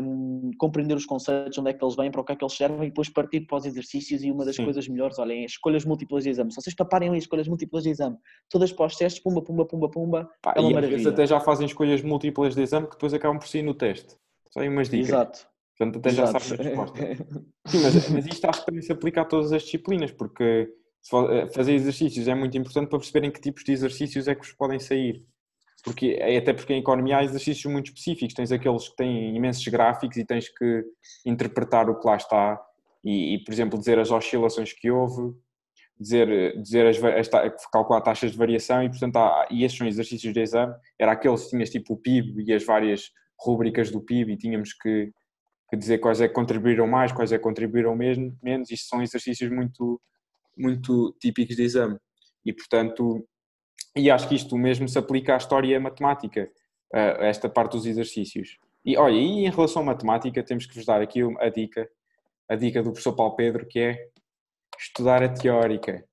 [0.03, 2.57] um, compreender os conceitos, onde é que eles vêm, para o que é que eles
[2.57, 4.23] servem, e depois partir para os exercícios.
[4.23, 4.65] E uma das Sim.
[4.65, 6.53] coisas melhores, olhem, é escolhas múltiplas de exame.
[6.53, 8.17] Se vocês paparem ali escolhas múltiplas de exame,
[8.49, 11.09] todas para os testes, pumba, pumba, pumba, pumba, Pá, é uma maravilha.
[11.09, 14.17] até já fazem escolhas múltiplas de exame que depois acabam por sair no teste.
[14.51, 15.09] Só aí umas dicas.
[15.09, 15.51] Exato.
[15.77, 16.45] Portanto, até já Exato.
[16.45, 16.99] sabem a resposta.
[17.67, 20.69] Sim, mas, mas isto acho que também se aplica a todas as disciplinas, porque
[21.53, 24.79] fazer exercícios é muito importante para perceberem que tipos de exercícios é que vos podem
[24.79, 25.25] sair.
[25.83, 29.67] Porque, é até porque em economia há exercícios muito específicos, tens aqueles que têm imensos
[29.69, 30.85] gráficos e tens que
[31.25, 32.61] interpretar o que lá está
[33.05, 35.35] e, e, por exemplo, dizer as oscilações que houve,
[35.99, 40.33] dizer, dizer as, as calcular taxas de variação e, portanto, há, e esses são exercícios
[40.33, 40.75] de exame.
[40.99, 44.75] Era aqueles que tinhas tipo o PIB e as várias rúbricas do PIB e tínhamos
[44.75, 45.11] que,
[45.71, 48.71] que dizer quais é que contribuíram mais, quais é que contribuíram mesmo, menos.
[48.71, 50.01] Isto são exercícios muito,
[50.61, 51.97] muito típicos de exame.
[52.45, 53.27] E, portanto,
[53.97, 56.51] e acho que isto mesmo se aplica à história e à matemática,
[56.93, 58.59] a esta parte dos exercícios.
[58.85, 61.89] E olha, e em relação à matemática, temos que vos dar aqui a dica,
[62.49, 64.09] a dica do professor Paulo Pedro, que é
[64.79, 66.05] estudar a teórica.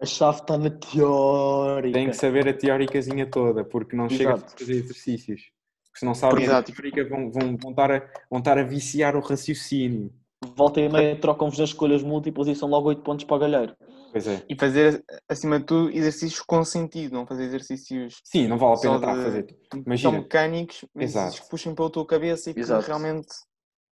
[0.00, 1.92] A chave está na teórica.
[1.92, 4.58] Tem que saber a teóricazinha toda, porque não chega a Exato.
[4.58, 5.42] fazer exercícios.
[5.86, 6.72] Porque se não sabem a Exato.
[6.72, 7.98] teórica, vão, vão, vão, estar a,
[8.30, 10.12] vão estar a viciar o raciocínio.
[10.56, 13.76] Volta e meia, trocam-vos nas escolhas múltiplas e são logo 8 pontos para o galheiro.
[14.14, 14.44] Pois é.
[14.48, 18.80] E fazer, acima de tudo, exercícios com sentido, não fazer exercícios Sim, não vale a
[18.80, 19.42] pena estar a fazer.
[19.68, 22.86] tão Imagina, mecânicos, exercícios que puxem pela tua cabeça e que Exato.
[22.86, 23.26] realmente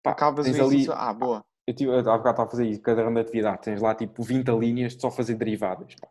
[0.03, 0.93] pá, acabas o tens ali, exercício.
[0.93, 1.45] Ah, boa.
[1.69, 4.49] eu tive, há bocado estava a fazer isso, caderno de atividade, tens lá tipo 20
[4.59, 5.95] linhas de só fazer derivadas.
[5.95, 6.09] pá.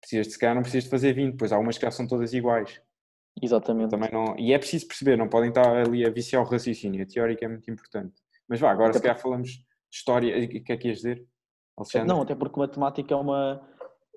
[0.00, 2.06] Precisas de se calhar não precisas de fazer 20, pois há umas que já são
[2.06, 2.80] todas iguais.
[3.42, 3.90] Exatamente.
[3.90, 7.06] Também não, e é preciso perceber, não podem estar ali a viciar o raciocínio, a
[7.06, 8.14] teórica é muito importante.
[8.48, 11.26] Mas vá, agora Até se calhar falamos de história, o que é que ias dizer,
[11.76, 12.08] Alexandre?
[12.08, 13.60] Não, até porque matemática é uma.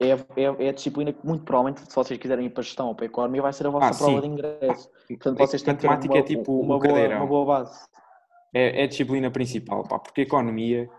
[0.01, 2.95] É, é, é a disciplina que, muito provavelmente, se vocês quiserem ir para gestão ou
[2.95, 4.21] para economia, vai ser a vossa Ah, prova sim.
[4.21, 4.89] de ingresso.
[5.07, 7.79] Portanto, vocês têm que ter matemática uma, é tipo uma, boa, uma boa base.
[8.53, 10.89] É, é a disciplina principal, pá, porque a economia,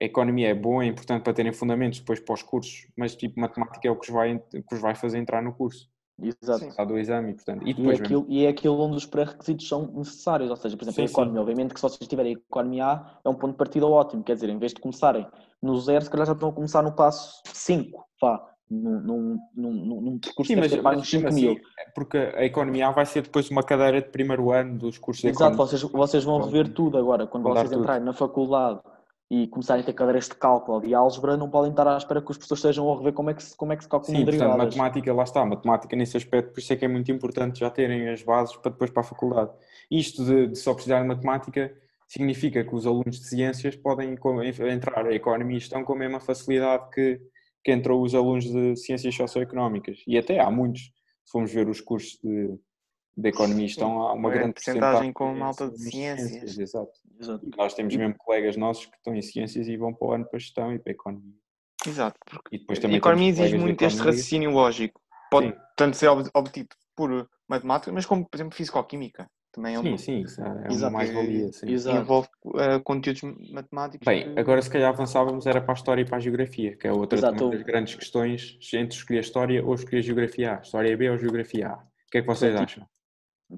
[0.00, 3.38] a economia é boa, é importante para terem fundamentos depois para os cursos, mas tipo,
[3.38, 5.88] matemática é o que vos vai, que vos vai fazer entrar no curso,
[6.22, 6.60] Exato.
[6.60, 6.68] Sim.
[6.68, 8.04] está do exame, portanto, e E é, depois mesmo.
[8.04, 10.50] aquilo, e é aquilo onde os pré-requisitos são necessários.
[10.50, 11.12] Ou seja, por exemplo, Sim, a sim.
[11.12, 14.22] economia, obviamente que se vocês tiverem economia A, é um ponto de partida ótimo.
[14.22, 15.26] Quer dizer, em vez de começarem
[15.62, 20.00] no zero, se calhar já estão a começar no passo 5, vá, num, num, num,
[20.00, 21.52] num- percurso Sim, mas, mas uns 5 mesmo mil.
[21.52, 24.96] assim, é porque a economia A vai ser depois uma cadeira de primeiro ano dos
[24.96, 27.26] cursos de Exato, vocês, vocês vão rever tudo agora.
[27.26, 27.80] Quando vocês tudo.
[27.80, 28.80] entrarem na faculdade
[29.28, 32.30] e começarem a ter cadeiras de cálculo e álgebra, não podem estar à espera que
[32.30, 34.24] os professores estejam a rever como é que se, como é que se calculam Sim,
[34.24, 34.74] portanto, derivadas.
[34.76, 38.08] matemática, lá está, matemática nesse aspecto, por isso é que é muito importante já terem
[38.08, 39.50] as bases para depois para a faculdade.
[39.90, 41.72] Isto de, de só precisar de matemática
[42.10, 44.16] significa que os alunos de ciências podem
[44.72, 47.20] entrar a economia e gestão com a mesma facilidade que,
[47.62, 50.02] que entrou os alunos de ciências socioeconómicas.
[50.08, 52.58] E até há muitos, se formos ver os cursos de,
[53.16, 56.58] de economia e gestão, há uma Uma grande percentagem com malta são de alunos ciências.
[56.58, 56.92] Exato.
[57.20, 57.46] Exato.
[57.46, 60.26] E nós temos mesmo colegas nossos que estão em ciências e vão para o ano
[60.28, 61.34] para gestão e para a economia.
[61.86, 62.18] Exato.
[62.28, 64.12] Porque E depois a também economia temos exige muito este economia.
[64.12, 65.00] raciocínio lógico.
[65.30, 65.54] Pode Sim.
[65.76, 69.30] tanto ser ob- obtido por matemática, mas como, por exemplo, fisicoquímica.
[69.52, 71.52] Também é Sim, uma, sim, isso é uma mais-valia.
[71.52, 71.70] sim.
[71.70, 71.98] Exato.
[71.98, 74.04] envolve eh, conteúdos matemáticos.
[74.06, 76.86] Bem, que- agora se calhar avançávamos era para a história e para a geografia, que
[76.86, 77.50] é outra Exato.
[77.50, 80.60] das grandes questões entre escolher história ou escolher geografia A.
[80.60, 81.74] História B ou geografia A.
[81.74, 82.64] O que é que vocês Exato.
[82.64, 82.86] acham?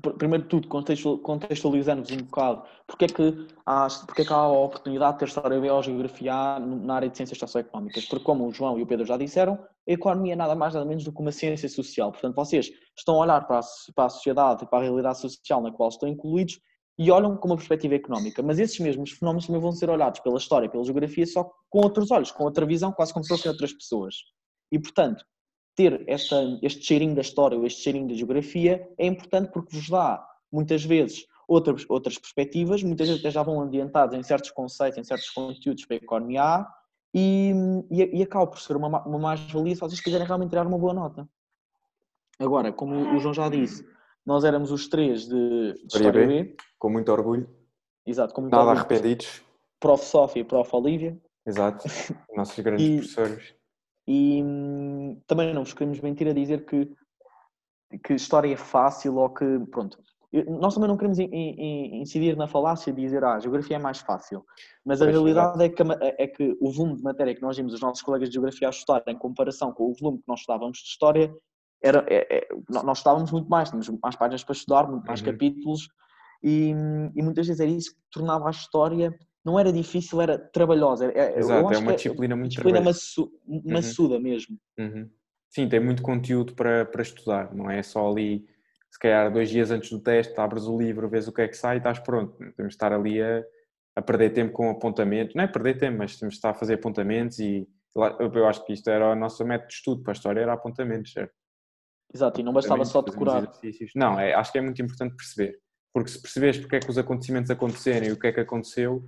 [0.00, 4.32] Pr- Primeiro de tudo, contextual- contextualizando-vos um bocado, porque é, que há, porque é que
[4.32, 8.06] há a oportunidade de ter História ou Geografia na área de Ciências Socioeconómicas?
[8.06, 10.86] Porque, como o João e o Pedro já disseram, a economia é nada mais nada
[10.86, 12.10] menos do que uma ciência social.
[12.10, 13.62] Portanto, vocês estão a olhar para a,
[13.94, 16.58] para a sociedade e para a realidade social na qual estão incluídos
[16.98, 18.42] e olham com uma perspectiva económica.
[18.42, 21.80] Mas esses mesmos fenómenos também vão ser olhados pela História e pela Geografia só com
[21.80, 24.14] outros olhos, com outra visão, quase como se fossem outras pessoas.
[24.70, 25.24] E, portanto,
[25.74, 29.88] ter esta, este cheirinho da história ou este cheirinho da geografia é importante porque vos
[29.88, 34.98] dá, muitas vezes, outras, outras perspectivas, muitas vezes até já vão ambientados em certos conceitos,
[34.98, 36.74] em certos conteúdos para a economia A,
[37.14, 37.52] e,
[37.90, 40.78] e, e acaba por ser uma, ma- uma mais-valia se vocês quiserem realmente tirar uma
[40.78, 41.28] boa nota.
[42.38, 43.86] Agora, como o João já disse,
[44.24, 46.26] nós éramos os três de, de História B.
[46.44, 47.48] B, Com muito orgulho,
[48.06, 49.42] exato, como nada arrependidos.
[49.78, 50.04] Prof.
[50.04, 50.74] Sofia e Prof.
[50.74, 51.84] Olívia, Exato.
[52.36, 53.54] Nossos grandes E- professores.
[54.06, 56.90] E hum, também não vos queremos mentir a dizer que,
[58.04, 59.44] que história é fácil ou que.
[59.70, 59.98] Pronto.
[60.48, 63.78] Nós também não queremos in- in- incidir na falácia de dizer ah, a geografia é
[63.78, 64.44] mais fácil.
[64.82, 67.42] Mas a Pois, realidade é que, a ma- é que o volume de matéria que
[67.42, 70.24] nós vimos os nossos colegas de geografia a estudar em comparação com o volume que
[70.28, 71.32] nós estudávamos de história,
[71.82, 75.20] era, é- é- nó- nós estudávamos muito mais, tínhamos mais páginas para estudar, muito mais
[75.20, 75.26] Uhum.
[75.26, 75.88] capítulos,
[76.42, 76.70] e,
[77.14, 79.14] e muitas vezes era isso que tornava a história.
[79.44, 81.06] Não era difícil, era trabalhosa.
[81.12, 82.98] É- eu Exato, é uma que disciplina muito disciplina trabalhosa.
[82.98, 83.32] maçu-
[83.64, 84.56] maçuda mesmo.
[84.78, 85.10] Uhum.
[85.50, 88.46] Sim, tem muito conteúdo para, para estudar, não é só ali
[88.90, 91.56] se calhar dois dias antes do teste, abres o livro, vês o que é que
[91.56, 92.36] sai e estás pronto.
[92.36, 93.42] Temos de estar ali a,
[93.96, 96.74] a perder tempo com apontamentos, não é perder tempo, mas temos de estar a fazer
[96.74, 100.40] apontamentos e eu acho que isto era o nosso método de estudo para a história,
[100.40, 101.32] era apontamentos, certo?
[102.14, 103.50] Exato, e não bastava só decorar.
[103.94, 105.58] Não, é, acho que é muito importante perceber,
[105.92, 109.02] porque se perceberes porque é que os acontecimentos aconteceram e o que é que aconteceu,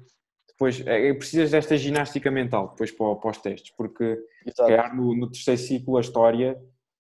[0.54, 4.18] depois é, é precisas desta ginástica mental depois para, para os testes, porque
[4.56, 6.56] calhar no, no terceiro ciclo a história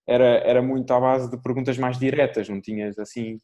[0.06, 3.38] era, era muito à base de perguntas mais diretas, não tinhas assim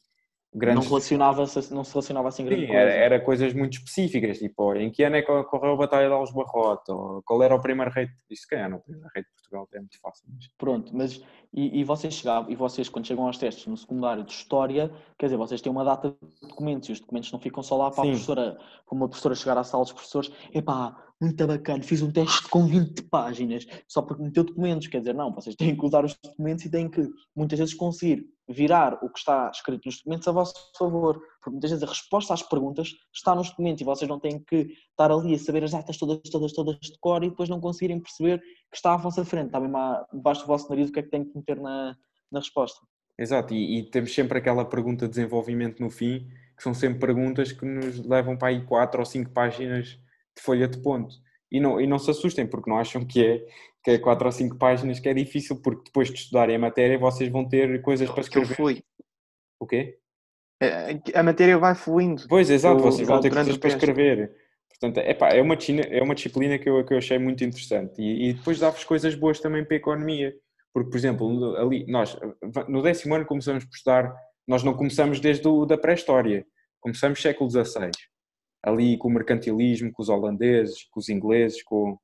[0.54, 0.84] grandes...
[0.84, 2.82] Não, relacionava não se relacionava assim grande Sim, coisa.
[2.82, 6.12] Era, era, coisas muito específicas, tipo, em que ano é que ocorreu a Batalha de
[6.12, 9.22] Alves Barrota, ou qual era o primeiro rei, isso que é, não, o primeiro rei
[9.22, 10.24] de Portugal é muito fácil.
[10.34, 10.48] Mas...
[10.58, 14.32] Pronto, mas e, e, vocês chegavam, e vocês quando chegam aos testes no secundário de
[14.32, 17.76] História, quer dizer, vocês têm uma data de documentos, e os documentos não ficam só
[17.76, 18.08] lá para Sim.
[18.08, 22.10] a professora, para uma professora chegar à sala dos professores, epá, muito bacana, fiz um
[22.10, 26.04] teste com 20 páginas, só porque meteu documentos, quer dizer, não, vocês têm que usar
[26.04, 27.06] os documentos e têm que,
[27.36, 31.70] muitas vezes, conseguir virar o que está escrito nos documentos a vosso favor, porque muitas
[31.70, 35.34] vezes a resposta às perguntas está nos documentos e vocês não têm que estar ali
[35.34, 38.76] a saber as datas todas, todas, todas de cor e depois não conseguirem perceber que
[38.76, 39.78] está à vossa frente, está mesmo
[40.12, 41.94] debaixo do vosso nariz o que é que tem que meter na,
[42.32, 42.80] na resposta.
[43.18, 47.52] Exato, e, e, temos sempre aquela pergunta de desenvolvimento no fim, que são sempre perguntas
[47.52, 49.98] que nos levam para aí quatro ou cinco páginas
[50.40, 51.14] de folha de ponto.
[51.52, 53.46] E não, e não se assustem, porque não acham que é,
[53.84, 56.98] que é quatro ou cinco páginas que é difícil, porque depois de estudarem a matéria
[56.98, 58.56] vocês vão ter coisas para escrever.
[58.56, 58.82] Fui.
[59.58, 59.98] O quê?
[60.62, 62.22] É, a matéria vai fluindo.
[62.28, 64.32] Pois, exato, vocês vão ter coisas para escrever.
[64.68, 68.00] Portanto, epá, é, uma, é uma disciplina que eu, que eu achei muito interessante.
[68.00, 70.34] E, e depois dá-vos coisas boas também para a economia.
[70.72, 72.16] Porque, por exemplo, ali, nós,
[72.68, 74.14] no décimo ano começamos por estudar,
[74.46, 76.46] nós não começamos desde o, da pré-história,
[76.80, 77.90] começamos século XVI
[78.62, 81.98] ali com o mercantilismo, com os holandeses, com os ingleses, com,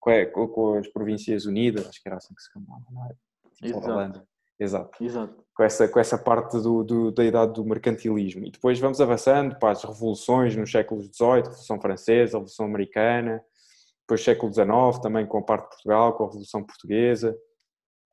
[0.00, 3.14] com, com as Províncias Unidas, acho que era assim que se chamava, não é?
[3.54, 3.90] Tipo Exato.
[3.90, 4.28] Holanda.
[4.60, 5.04] Exato.
[5.04, 5.44] Exato.
[5.54, 8.44] Com essa, com essa parte do, do, da idade do mercantilismo.
[8.44, 13.42] E depois vamos avançando para as revoluções nos séculos XVIII, Revolução Francesa, Revolução Americana,
[14.00, 17.36] depois século XIX também com a parte de Portugal, com a Revolução Portuguesa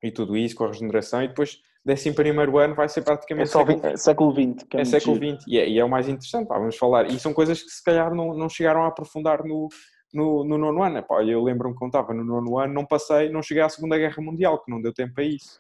[0.03, 3.51] e tudo isso, com a regeneração, e depois décimo primeiro ano vai ser praticamente é
[3.51, 4.67] século, 20, século XX.
[4.73, 7.05] É, é século XX e é, e é, o mais interessante, pá, vamos falar.
[7.11, 9.69] E são coisas que se calhar não, não chegaram a aprofundar no,
[10.11, 11.03] no, no nono ano.
[11.03, 14.21] Pá, eu lembro-me quando estava no nono ano, não passei, não cheguei à Segunda Guerra
[14.21, 15.59] Mundial, que não deu tempo a isso.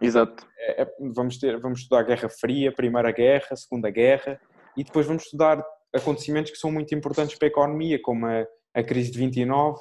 [0.00, 0.46] Exato.
[0.58, 4.40] É, é, vamos, ter, vamos estudar a Guerra Fria, Primeira Guerra, Segunda Guerra,
[4.76, 8.82] e depois vamos estudar acontecimentos que são muito importantes para a economia, como a, a
[8.84, 9.80] crise de 29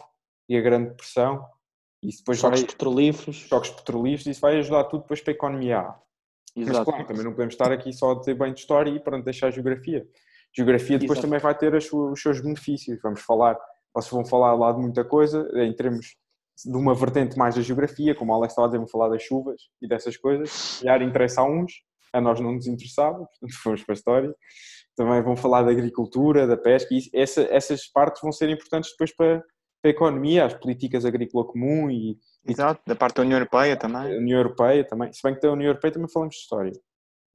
[0.50, 1.46] e a Grande Depressão,
[2.08, 3.36] isso depois choques vai, petrolíferos.
[3.36, 5.96] Choques petrolíferos, isso vai ajudar tudo depois para a economia.
[6.56, 6.78] Exato.
[6.78, 9.18] Mas claro, também não podemos estar aqui só a dizer bem de história e para
[9.18, 10.08] não deixar a geografia.
[10.56, 11.28] Geografia depois Exato.
[11.28, 12.98] também vai ter os seus benefícios.
[13.02, 13.58] Vamos falar,
[13.94, 16.16] vocês vão falar lá de muita coisa, em termos
[16.64, 19.22] de uma vertente mais da geografia, como o Alex estava a dizer, vão falar das
[19.22, 20.82] chuvas e dessas coisas.
[20.82, 21.74] E a área interessa a uns,
[22.14, 24.36] a nós não nos interessava, portanto fomos para a história.
[24.96, 29.14] Também vão falar da agricultura, da pesca, e essa, essas partes vão ser importantes depois
[29.14, 29.44] para,
[29.86, 32.18] a economia, as políticas agrícola comum e.
[32.48, 34.14] Exato, da parte da União Europeia também.
[34.14, 35.12] A União Europeia também.
[35.12, 36.72] Se bem que da União Europeia também falamos de história.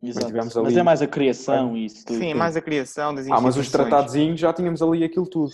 [0.02, 0.32] Exato.
[0.32, 0.64] Mas, ali...
[0.64, 2.18] mas é mais a criação e isso tudo.
[2.18, 5.52] Sim, mais a criação das Ah, mas os tratadozinhos já tínhamos ali aquilo tudo.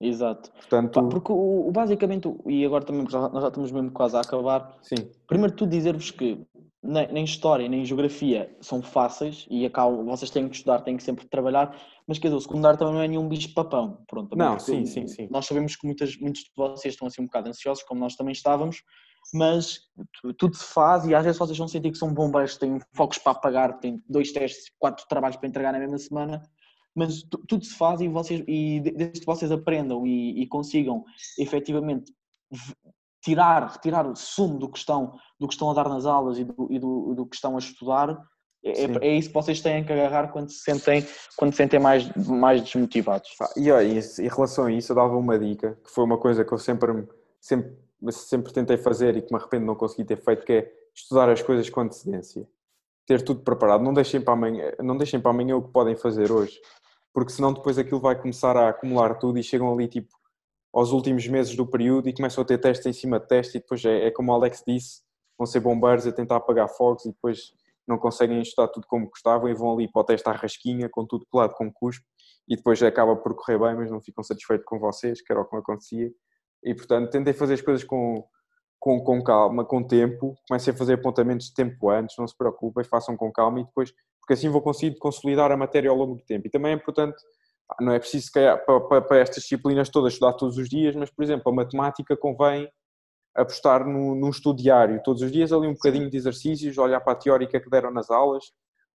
[0.00, 0.50] Exato.
[0.52, 1.08] Portanto...
[1.08, 4.76] Porque o, o basicamente, e agora também nós já estamos mesmo quase a acabar.
[4.82, 5.08] Sim.
[5.26, 6.46] Primeiro de tudo dizer-vos que
[6.86, 11.02] nem, nem, história nem geografia são fáceis e acabam, vocês têm que estudar, têm que
[11.02, 14.02] sempre trabalhar, mas quer dizer, o secundário também não é nenhum bicho papão.
[14.06, 15.28] Pronto, não, sim, sim, sim.
[15.30, 18.32] Nós sabemos que muitas, muitos de vocês estão assim um bocado ansiosos, como nós também
[18.32, 18.82] estávamos,
[19.34, 19.80] mas
[20.38, 23.32] tudo se faz e às vezes vocês vão sentir que são bombeiros, têm focos para
[23.32, 26.42] apagar, têm dois testes, quatro trabalhos para entregar na mesma semana,
[26.94, 31.04] mas tudo se faz e, vocês, e desde que vocês aprendam e, e consigam
[31.38, 32.12] efetivamente
[33.26, 36.44] tirar, retirar o sumo do que estão, do que estão a dar nas aulas e
[36.44, 38.16] do, e do, do que estão a estudar,
[38.64, 41.04] é, é, isso que vocês têm que agarrar quando se sentem,
[41.36, 43.30] quando se sentem mais, mais desmotivados.
[43.56, 46.44] E, ó, e em relação a isso, eu dava uma dica, que foi uma coisa
[46.44, 47.06] que eu sempre,
[47.40, 47.76] sempre,
[48.12, 51.42] sempre tentei fazer e que me arrependo não conseguir ter feito, que é estudar as
[51.42, 52.48] coisas com antecedência.
[53.06, 53.82] Ter tudo preparado.
[53.82, 56.60] Não deixem para amanhã, não deixem para amanhã o que podem fazer hoje,
[57.12, 60.12] porque senão depois aquilo vai começar a acumular tudo e chegam ali tipo
[60.76, 63.60] aos últimos meses do período e começam a ter testes em cima de testes e
[63.60, 65.00] depois é, é como o Alex disse,
[65.38, 67.54] vão ser bombeiros a tentar apagar fogos e depois
[67.88, 71.06] não conseguem estudar tudo como gostavam e vão ali para o teste à rasquinha com
[71.06, 72.04] tudo colado com cuspo
[72.46, 75.46] e depois acaba por correr bem, mas não ficam satisfeitos com vocês, que era o
[75.46, 76.12] que acontecia.
[76.62, 78.22] E portanto, tentem fazer as coisas com,
[78.78, 82.84] com, com calma, com tempo, comecem a fazer apontamentos de tempo antes, não se preocupem,
[82.84, 86.22] façam com calma e depois, porque assim vou conseguir consolidar a matéria ao longo do
[86.22, 86.46] tempo.
[86.46, 87.16] E também é importante
[87.80, 91.22] não é preciso para, para, para, estas disciplinas todas estudar todos os dias, mas, por
[91.22, 92.70] exemplo, a matemática convém
[93.34, 97.16] apostar num estudo diário, todos os dias ali um bocadinho de exercícios, olhar para a
[97.16, 98.44] teórica que deram nas aulas,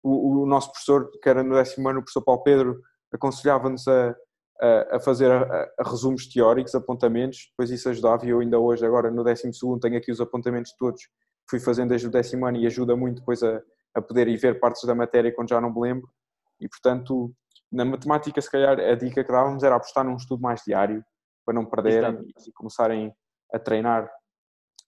[0.02, 2.82] o, o nosso professor, que era no décimo ano, o professor Paulo Pedro,
[3.14, 4.16] aconselhava-nos a,
[4.60, 8.84] a, a fazer a, a resumos teóricos, apontamentos, depois isso ajudava e eu ainda hoje,
[8.84, 11.02] agora no décimo segundo, tenho aqui os apontamentos todos
[11.52, 13.62] fui fazendo desde o décimo ano e ajuda muito depois a,
[13.94, 16.10] a poder ir ver partes da matéria quando já não me lembro.
[16.62, 17.34] E portanto
[17.72, 21.04] na matemática se calhar a dica que dávamos era apostar num estudo mais diário
[21.46, 23.14] para não perderem e começarem
[23.54, 24.12] a treinar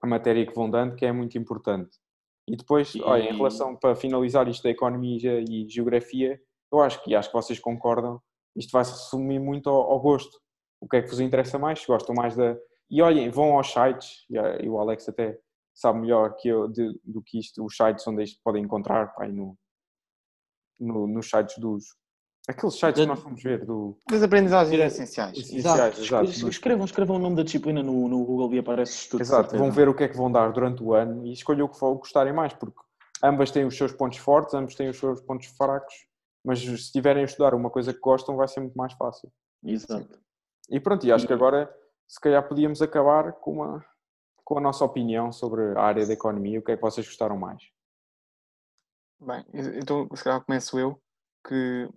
[0.01, 1.97] a matéria que vão dando, que é muito importante.
[2.47, 3.01] E depois, e...
[3.01, 6.39] olha, em relação, para finalizar isto da economia e geografia,
[6.71, 8.21] eu acho que, acho que vocês concordam,
[8.55, 10.39] isto vai se resumir muito ao, ao, gosto.
[10.81, 11.79] O que é que vos interessa mais?
[11.79, 12.57] Se gostam mais da.
[12.89, 15.39] E olhem, vão aos sites, e o Alex até
[15.73, 19.31] sabe melhor que eu de, do que isto, os sites onde isto podem encontrar, pai,
[19.31, 19.57] no,
[20.79, 21.85] no, nos sites dos.
[22.47, 23.97] Aqueles sites que nós vamos ver do.
[24.09, 25.37] Das aprendizagens essenciais.
[25.37, 26.25] essenciais exato.
[26.25, 26.49] exato.
[26.49, 29.21] Escrevam, escrevam o nome da disciplina no, no Google e aparece tudo.
[29.21, 31.69] Exato, vão ver o que é que vão dar durante o ano e escolham o
[31.69, 32.79] que gostarem mais, porque
[33.23, 35.93] ambas têm os seus pontos fortes, ambos têm os seus pontos fracos
[36.43, 39.31] mas se estiverem a estudar uma coisa que gostam, vai ser muito mais fácil.
[39.63, 40.19] Exato.
[40.69, 41.73] E pronto, e acho que agora,
[42.07, 43.85] se calhar, podíamos acabar com, uma,
[44.43, 46.59] com a nossa opinião sobre a área da economia.
[46.59, 47.63] O que é que vocês gostaram mais?
[49.21, 51.01] Bem, então, se calhar começo eu,
[51.47, 51.89] que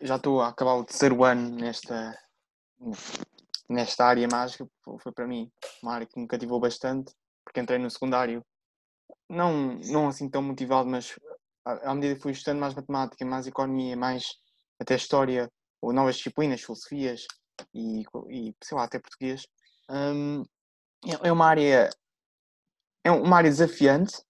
[0.00, 2.18] já estou a acabar o terceiro ano nesta,
[3.68, 4.66] nesta área mágica.
[5.00, 5.50] Foi para mim
[5.82, 7.12] uma área que me cativou bastante,
[7.44, 8.44] porque entrei no secundário,
[9.28, 11.14] não, não assim tão motivado, mas
[11.64, 14.24] à medida que fui estudando mais matemática, mais economia, mais
[14.80, 17.24] até história, ou novas disciplinas, filosofias
[17.74, 19.46] e, e sei lá, até português,
[19.90, 20.42] hum,
[21.06, 21.90] é, é uma área
[23.04, 24.22] é uma área desafiante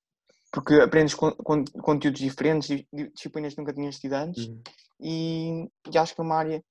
[0.50, 4.62] porque aprendes con, con, conteúdos diferentes, disciplinas que nunca tinhas tido antes uhum.
[5.02, 6.62] E, e, acho que é uma área,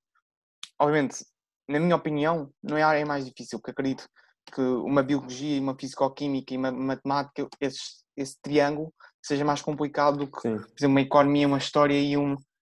[0.80, 1.26] obviamente,
[1.68, 4.08] na minha opinião, não é a área mais difícil, porque acredito
[4.54, 10.32] que uma biologia, uma fisicoquímica e uma matemática, esse, esse triângulo seja mais complicado do
[10.32, 12.36] que, exemplo, uma economia, uma história e um,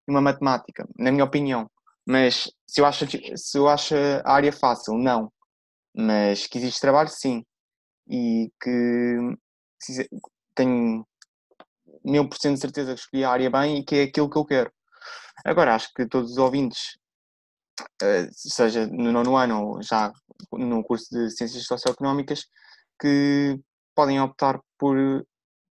[0.08, 1.70] uma matemática, na minha opinião.
[2.06, 5.32] Mas se eu, acho, se eu acho a área fácil, não.
[5.96, 7.46] Mas que existe trabalho, sim.
[8.10, 9.38] E que
[10.56, 11.06] tenho
[12.04, 14.38] mil por cento de certeza que escolhi a área bem e que é aquilo que
[14.38, 14.72] eu quero.
[15.46, 16.98] Agora, acho que todos os ouvintes,
[18.02, 20.12] eh, seja no nono ano ou já
[20.52, 22.46] no curso de Ciências Socioeconómicas,
[23.00, 23.60] que
[23.96, 24.98] podem optar por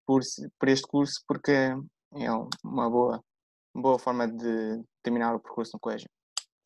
[0.09, 0.21] por,
[0.59, 2.31] por este curso porque é
[2.63, 3.23] uma boa,
[3.75, 6.09] boa forma de terminar o percurso no colégio.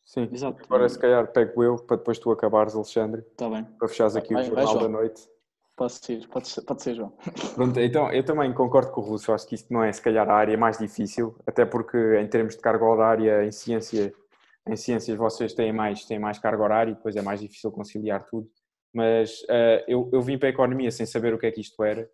[0.05, 0.63] Sim, Exato.
[0.63, 3.21] agora se calhar pego eu para depois tu acabares, Alexandre.
[3.21, 3.65] Está bem.
[3.65, 5.29] Para fechares aqui vai, o Jornal vai, da Noite.
[5.75, 7.17] Pode ser, pode ser, pode ser, João.
[7.55, 10.29] Pronto, então eu também concordo com o Russo, acho que isto não é se calhar
[10.29, 14.13] a área mais difícil, até porque em termos de carga horária em ciência,
[14.67, 18.23] em ciências vocês têm mais, têm mais carga horária e depois é mais difícil conciliar
[18.25, 18.47] tudo.
[18.93, 21.83] Mas uh, eu, eu vim para a economia sem saber o que é que isto
[21.83, 22.07] era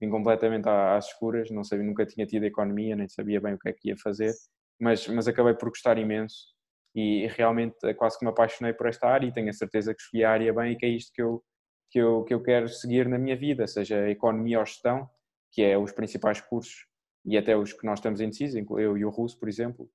[0.00, 3.68] vim completamente às escuras, não sabia, nunca tinha tido economia, nem sabia bem o que
[3.68, 4.32] é que ia fazer,
[4.80, 6.54] mas, mas acabei por gostar imenso
[6.94, 10.00] e realmente eh, quase que me apaixonei por esta área e tenho a certeza que
[10.00, 11.42] escolhi a área bem e que é isto que eu,
[11.96, 15.08] que eu, que eu quero seguir na minha vida, seja economia ou gestão,
[15.50, 16.84] que é os principais cursos
[17.24, 19.88] e até os que nós estamos indecisos, eu e o Russo, por exemplo,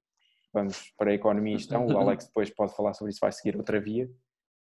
[0.51, 3.55] vamos para a economia e gestão, o Alex depois pode falar sobre isso, vai seguir
[3.55, 4.09] outra via,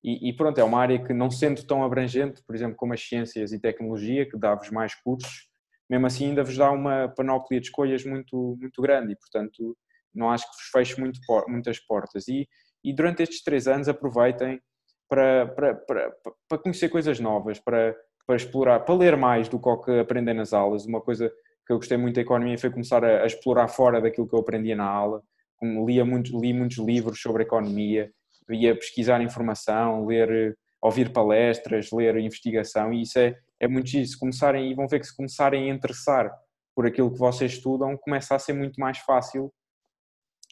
[0.02, 3.06] e, e, pronto, é uma área que não sendo tão abrangente, por exemplo, como as
[3.06, 5.50] ciências e tecnologia, que dá-vos mais cursos,
[5.90, 9.78] mesmo assim ainda vos dá uma panóplia de escolhas muito, muito grande e, portanto,
[10.14, 11.20] não acho que vos feche muito,
[11.50, 12.30] muitas portas.
[12.30, 12.48] E,
[12.82, 14.62] e durante estes três anos aproveitem
[15.10, 16.16] para, para, para,
[16.48, 20.86] para conhecer coisas novas, para, para explorar, para ler mais do que aprendem nas aulas.
[20.86, 21.32] Uma coisa
[21.66, 24.40] que eu gostei muito da economia foi começar a, a explorar fora daquilo que eu
[24.40, 25.22] aprendia na aula.
[25.62, 28.12] Lia muitos, li muitos livros sobre economia
[28.54, 34.20] ia pesquisar informação, ler, ouvir palestras, ler investigação, e isso é, é muito isso.
[34.20, 36.32] Começarem, e vão ver que se começarem a interessar
[36.76, 39.52] por aquilo que vocês estudam, começa a ser muito mais fácil.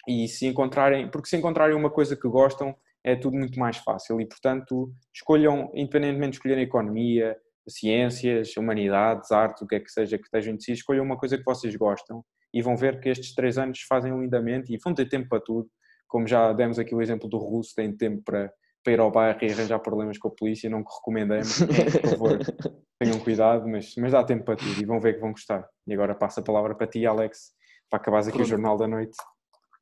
[0.07, 4.19] E se encontrarem, porque se encontrarem uma coisa que gostam, é tudo muito mais fácil.
[4.21, 7.37] E portanto, escolham, independentemente de escolherem economia,
[7.67, 11.37] ciências, humanidades, arte, o que é que seja que estejam de si, escolham uma coisa
[11.37, 15.07] que vocês gostam e vão ver que estes três anos fazem lindamente e vão ter
[15.07, 15.69] tempo para tudo
[16.13, 19.39] como já demos aqui o exemplo do russo, tem tempo para, para ir ao bairro
[19.41, 22.37] e arranjar problemas com a polícia, não que recomendemos, por favor,
[23.01, 25.67] tenham cuidado, mas, mas dá tempo para tudo e vão ver que vão gostar.
[25.87, 27.53] E agora passo a palavra para ti, Alex,
[27.89, 28.45] para acabares aqui Pronto.
[28.45, 29.17] o Jornal da Noite.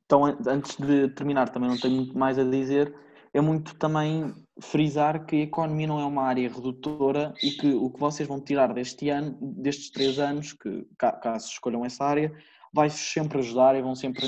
[0.06, 2.94] Então, antes de terminar, também não tenho muito mais a dizer,
[3.34, 7.90] é muito também frisar que a economia não é uma área redutora e que o
[7.90, 12.32] que vocês vão tirar deste ano, destes três anos, que caso escolham essa área,
[12.72, 14.26] vai-vos sempre ajudar e vão sempre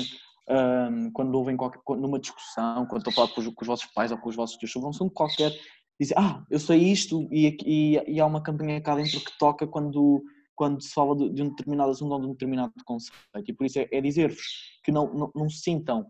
[0.49, 3.85] um, quando ouvem qualquer, numa discussão, quando estão a falar com os, com os, vossos
[3.93, 5.51] pais ou com os vossos tios um assunto qualquer,
[5.99, 9.67] dizem, ah, eu sei isto, e, e, e há uma campanha cá dentro que toca
[9.67, 10.23] quando
[10.55, 13.19] quando se fala de, de um determinado assunto ou de um determinado conceito.
[13.45, 14.41] E por isso é, é dizer-vos
[14.85, 16.09] que não, não, não se sintam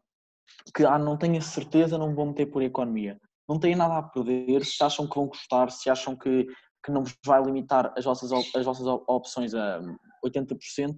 [0.74, 3.20] que ah, não tenho a certeza, não vou meter por economia.
[3.48, 6.46] Não têm nada a perder, se acham que vão gostar, se acham que,
[6.84, 9.80] que não vos vai limitar as vossas, as vossas opções a
[10.26, 10.96] 80%,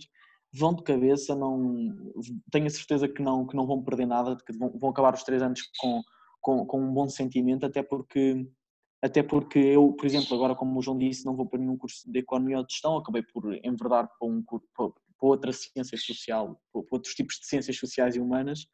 [0.54, 1.94] vão de cabeça, não
[2.52, 5.24] tenho a certeza que não, que não vão perder nada, que vão, vão acabar os
[5.24, 6.02] três anos com,
[6.42, 8.48] com, com um bom sentimento, até porque
[9.00, 12.12] até porque eu, por exemplo, agora como o João disse, não vou para nenhum curso
[12.12, 16.60] de Economia ou de Gestão, acabei por enverdar para, um, para, para outra ciência social,
[16.74, 18.66] para outros tipos de ciências sociais e humanas,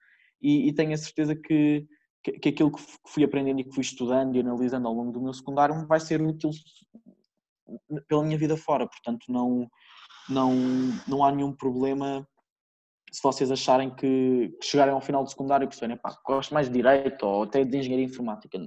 [0.43, 1.87] e, e tenho a certeza que,
[2.21, 5.21] que, que, aquilo que fui aprendendo e que fui estudando e analisando ao longo do
[5.21, 6.51] meu secundário vai ser útil
[8.07, 9.67] pela minha vida fora, portanto não,
[10.29, 10.53] não,
[11.07, 12.27] não há nenhum problema
[13.11, 16.67] se vocês acharem que, que chegarem ao final do secundário e perceberem, pá, gosto mais
[16.67, 18.59] de Direito ou até de Engenharia Informática.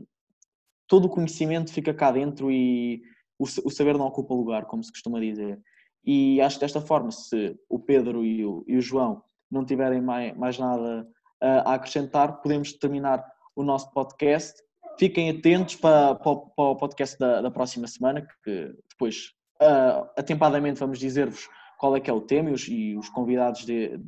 [0.87, 3.03] Todo o conhecimento fica cá dentro e
[3.39, 5.61] o, o saber não ocupa lugar, como se costuma dizer.
[6.05, 9.21] E acho que desta forma, se o Pedro e o, e o João
[9.51, 11.09] não tiverem mais, mais nada
[11.41, 13.25] a acrescentar, podemos terminar
[13.55, 14.63] o nosso podcast.
[14.99, 20.81] Fiquem atentos para, para, para o podcast da, da, próxima semana, que depois, uh, atempadamente,
[20.81, 24.01] vamos dizer-vos qual é que é o tema e os, e os convidados de,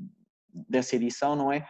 [0.68, 1.66] dessa edição, não é?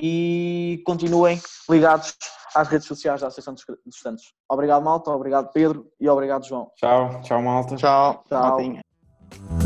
[0.00, 1.38] E continuem
[1.68, 2.16] ligados
[2.54, 4.32] às redes sociais da Associação dos Estudantes.
[4.50, 5.10] Obrigado, Malta.
[5.10, 5.86] Obrigado, Pedro.
[6.00, 6.70] E obrigado, João.
[6.76, 7.20] Tchau.
[7.20, 7.76] Tchau, Malta.
[7.76, 8.24] Tchau.
[8.26, 9.61] Tchau.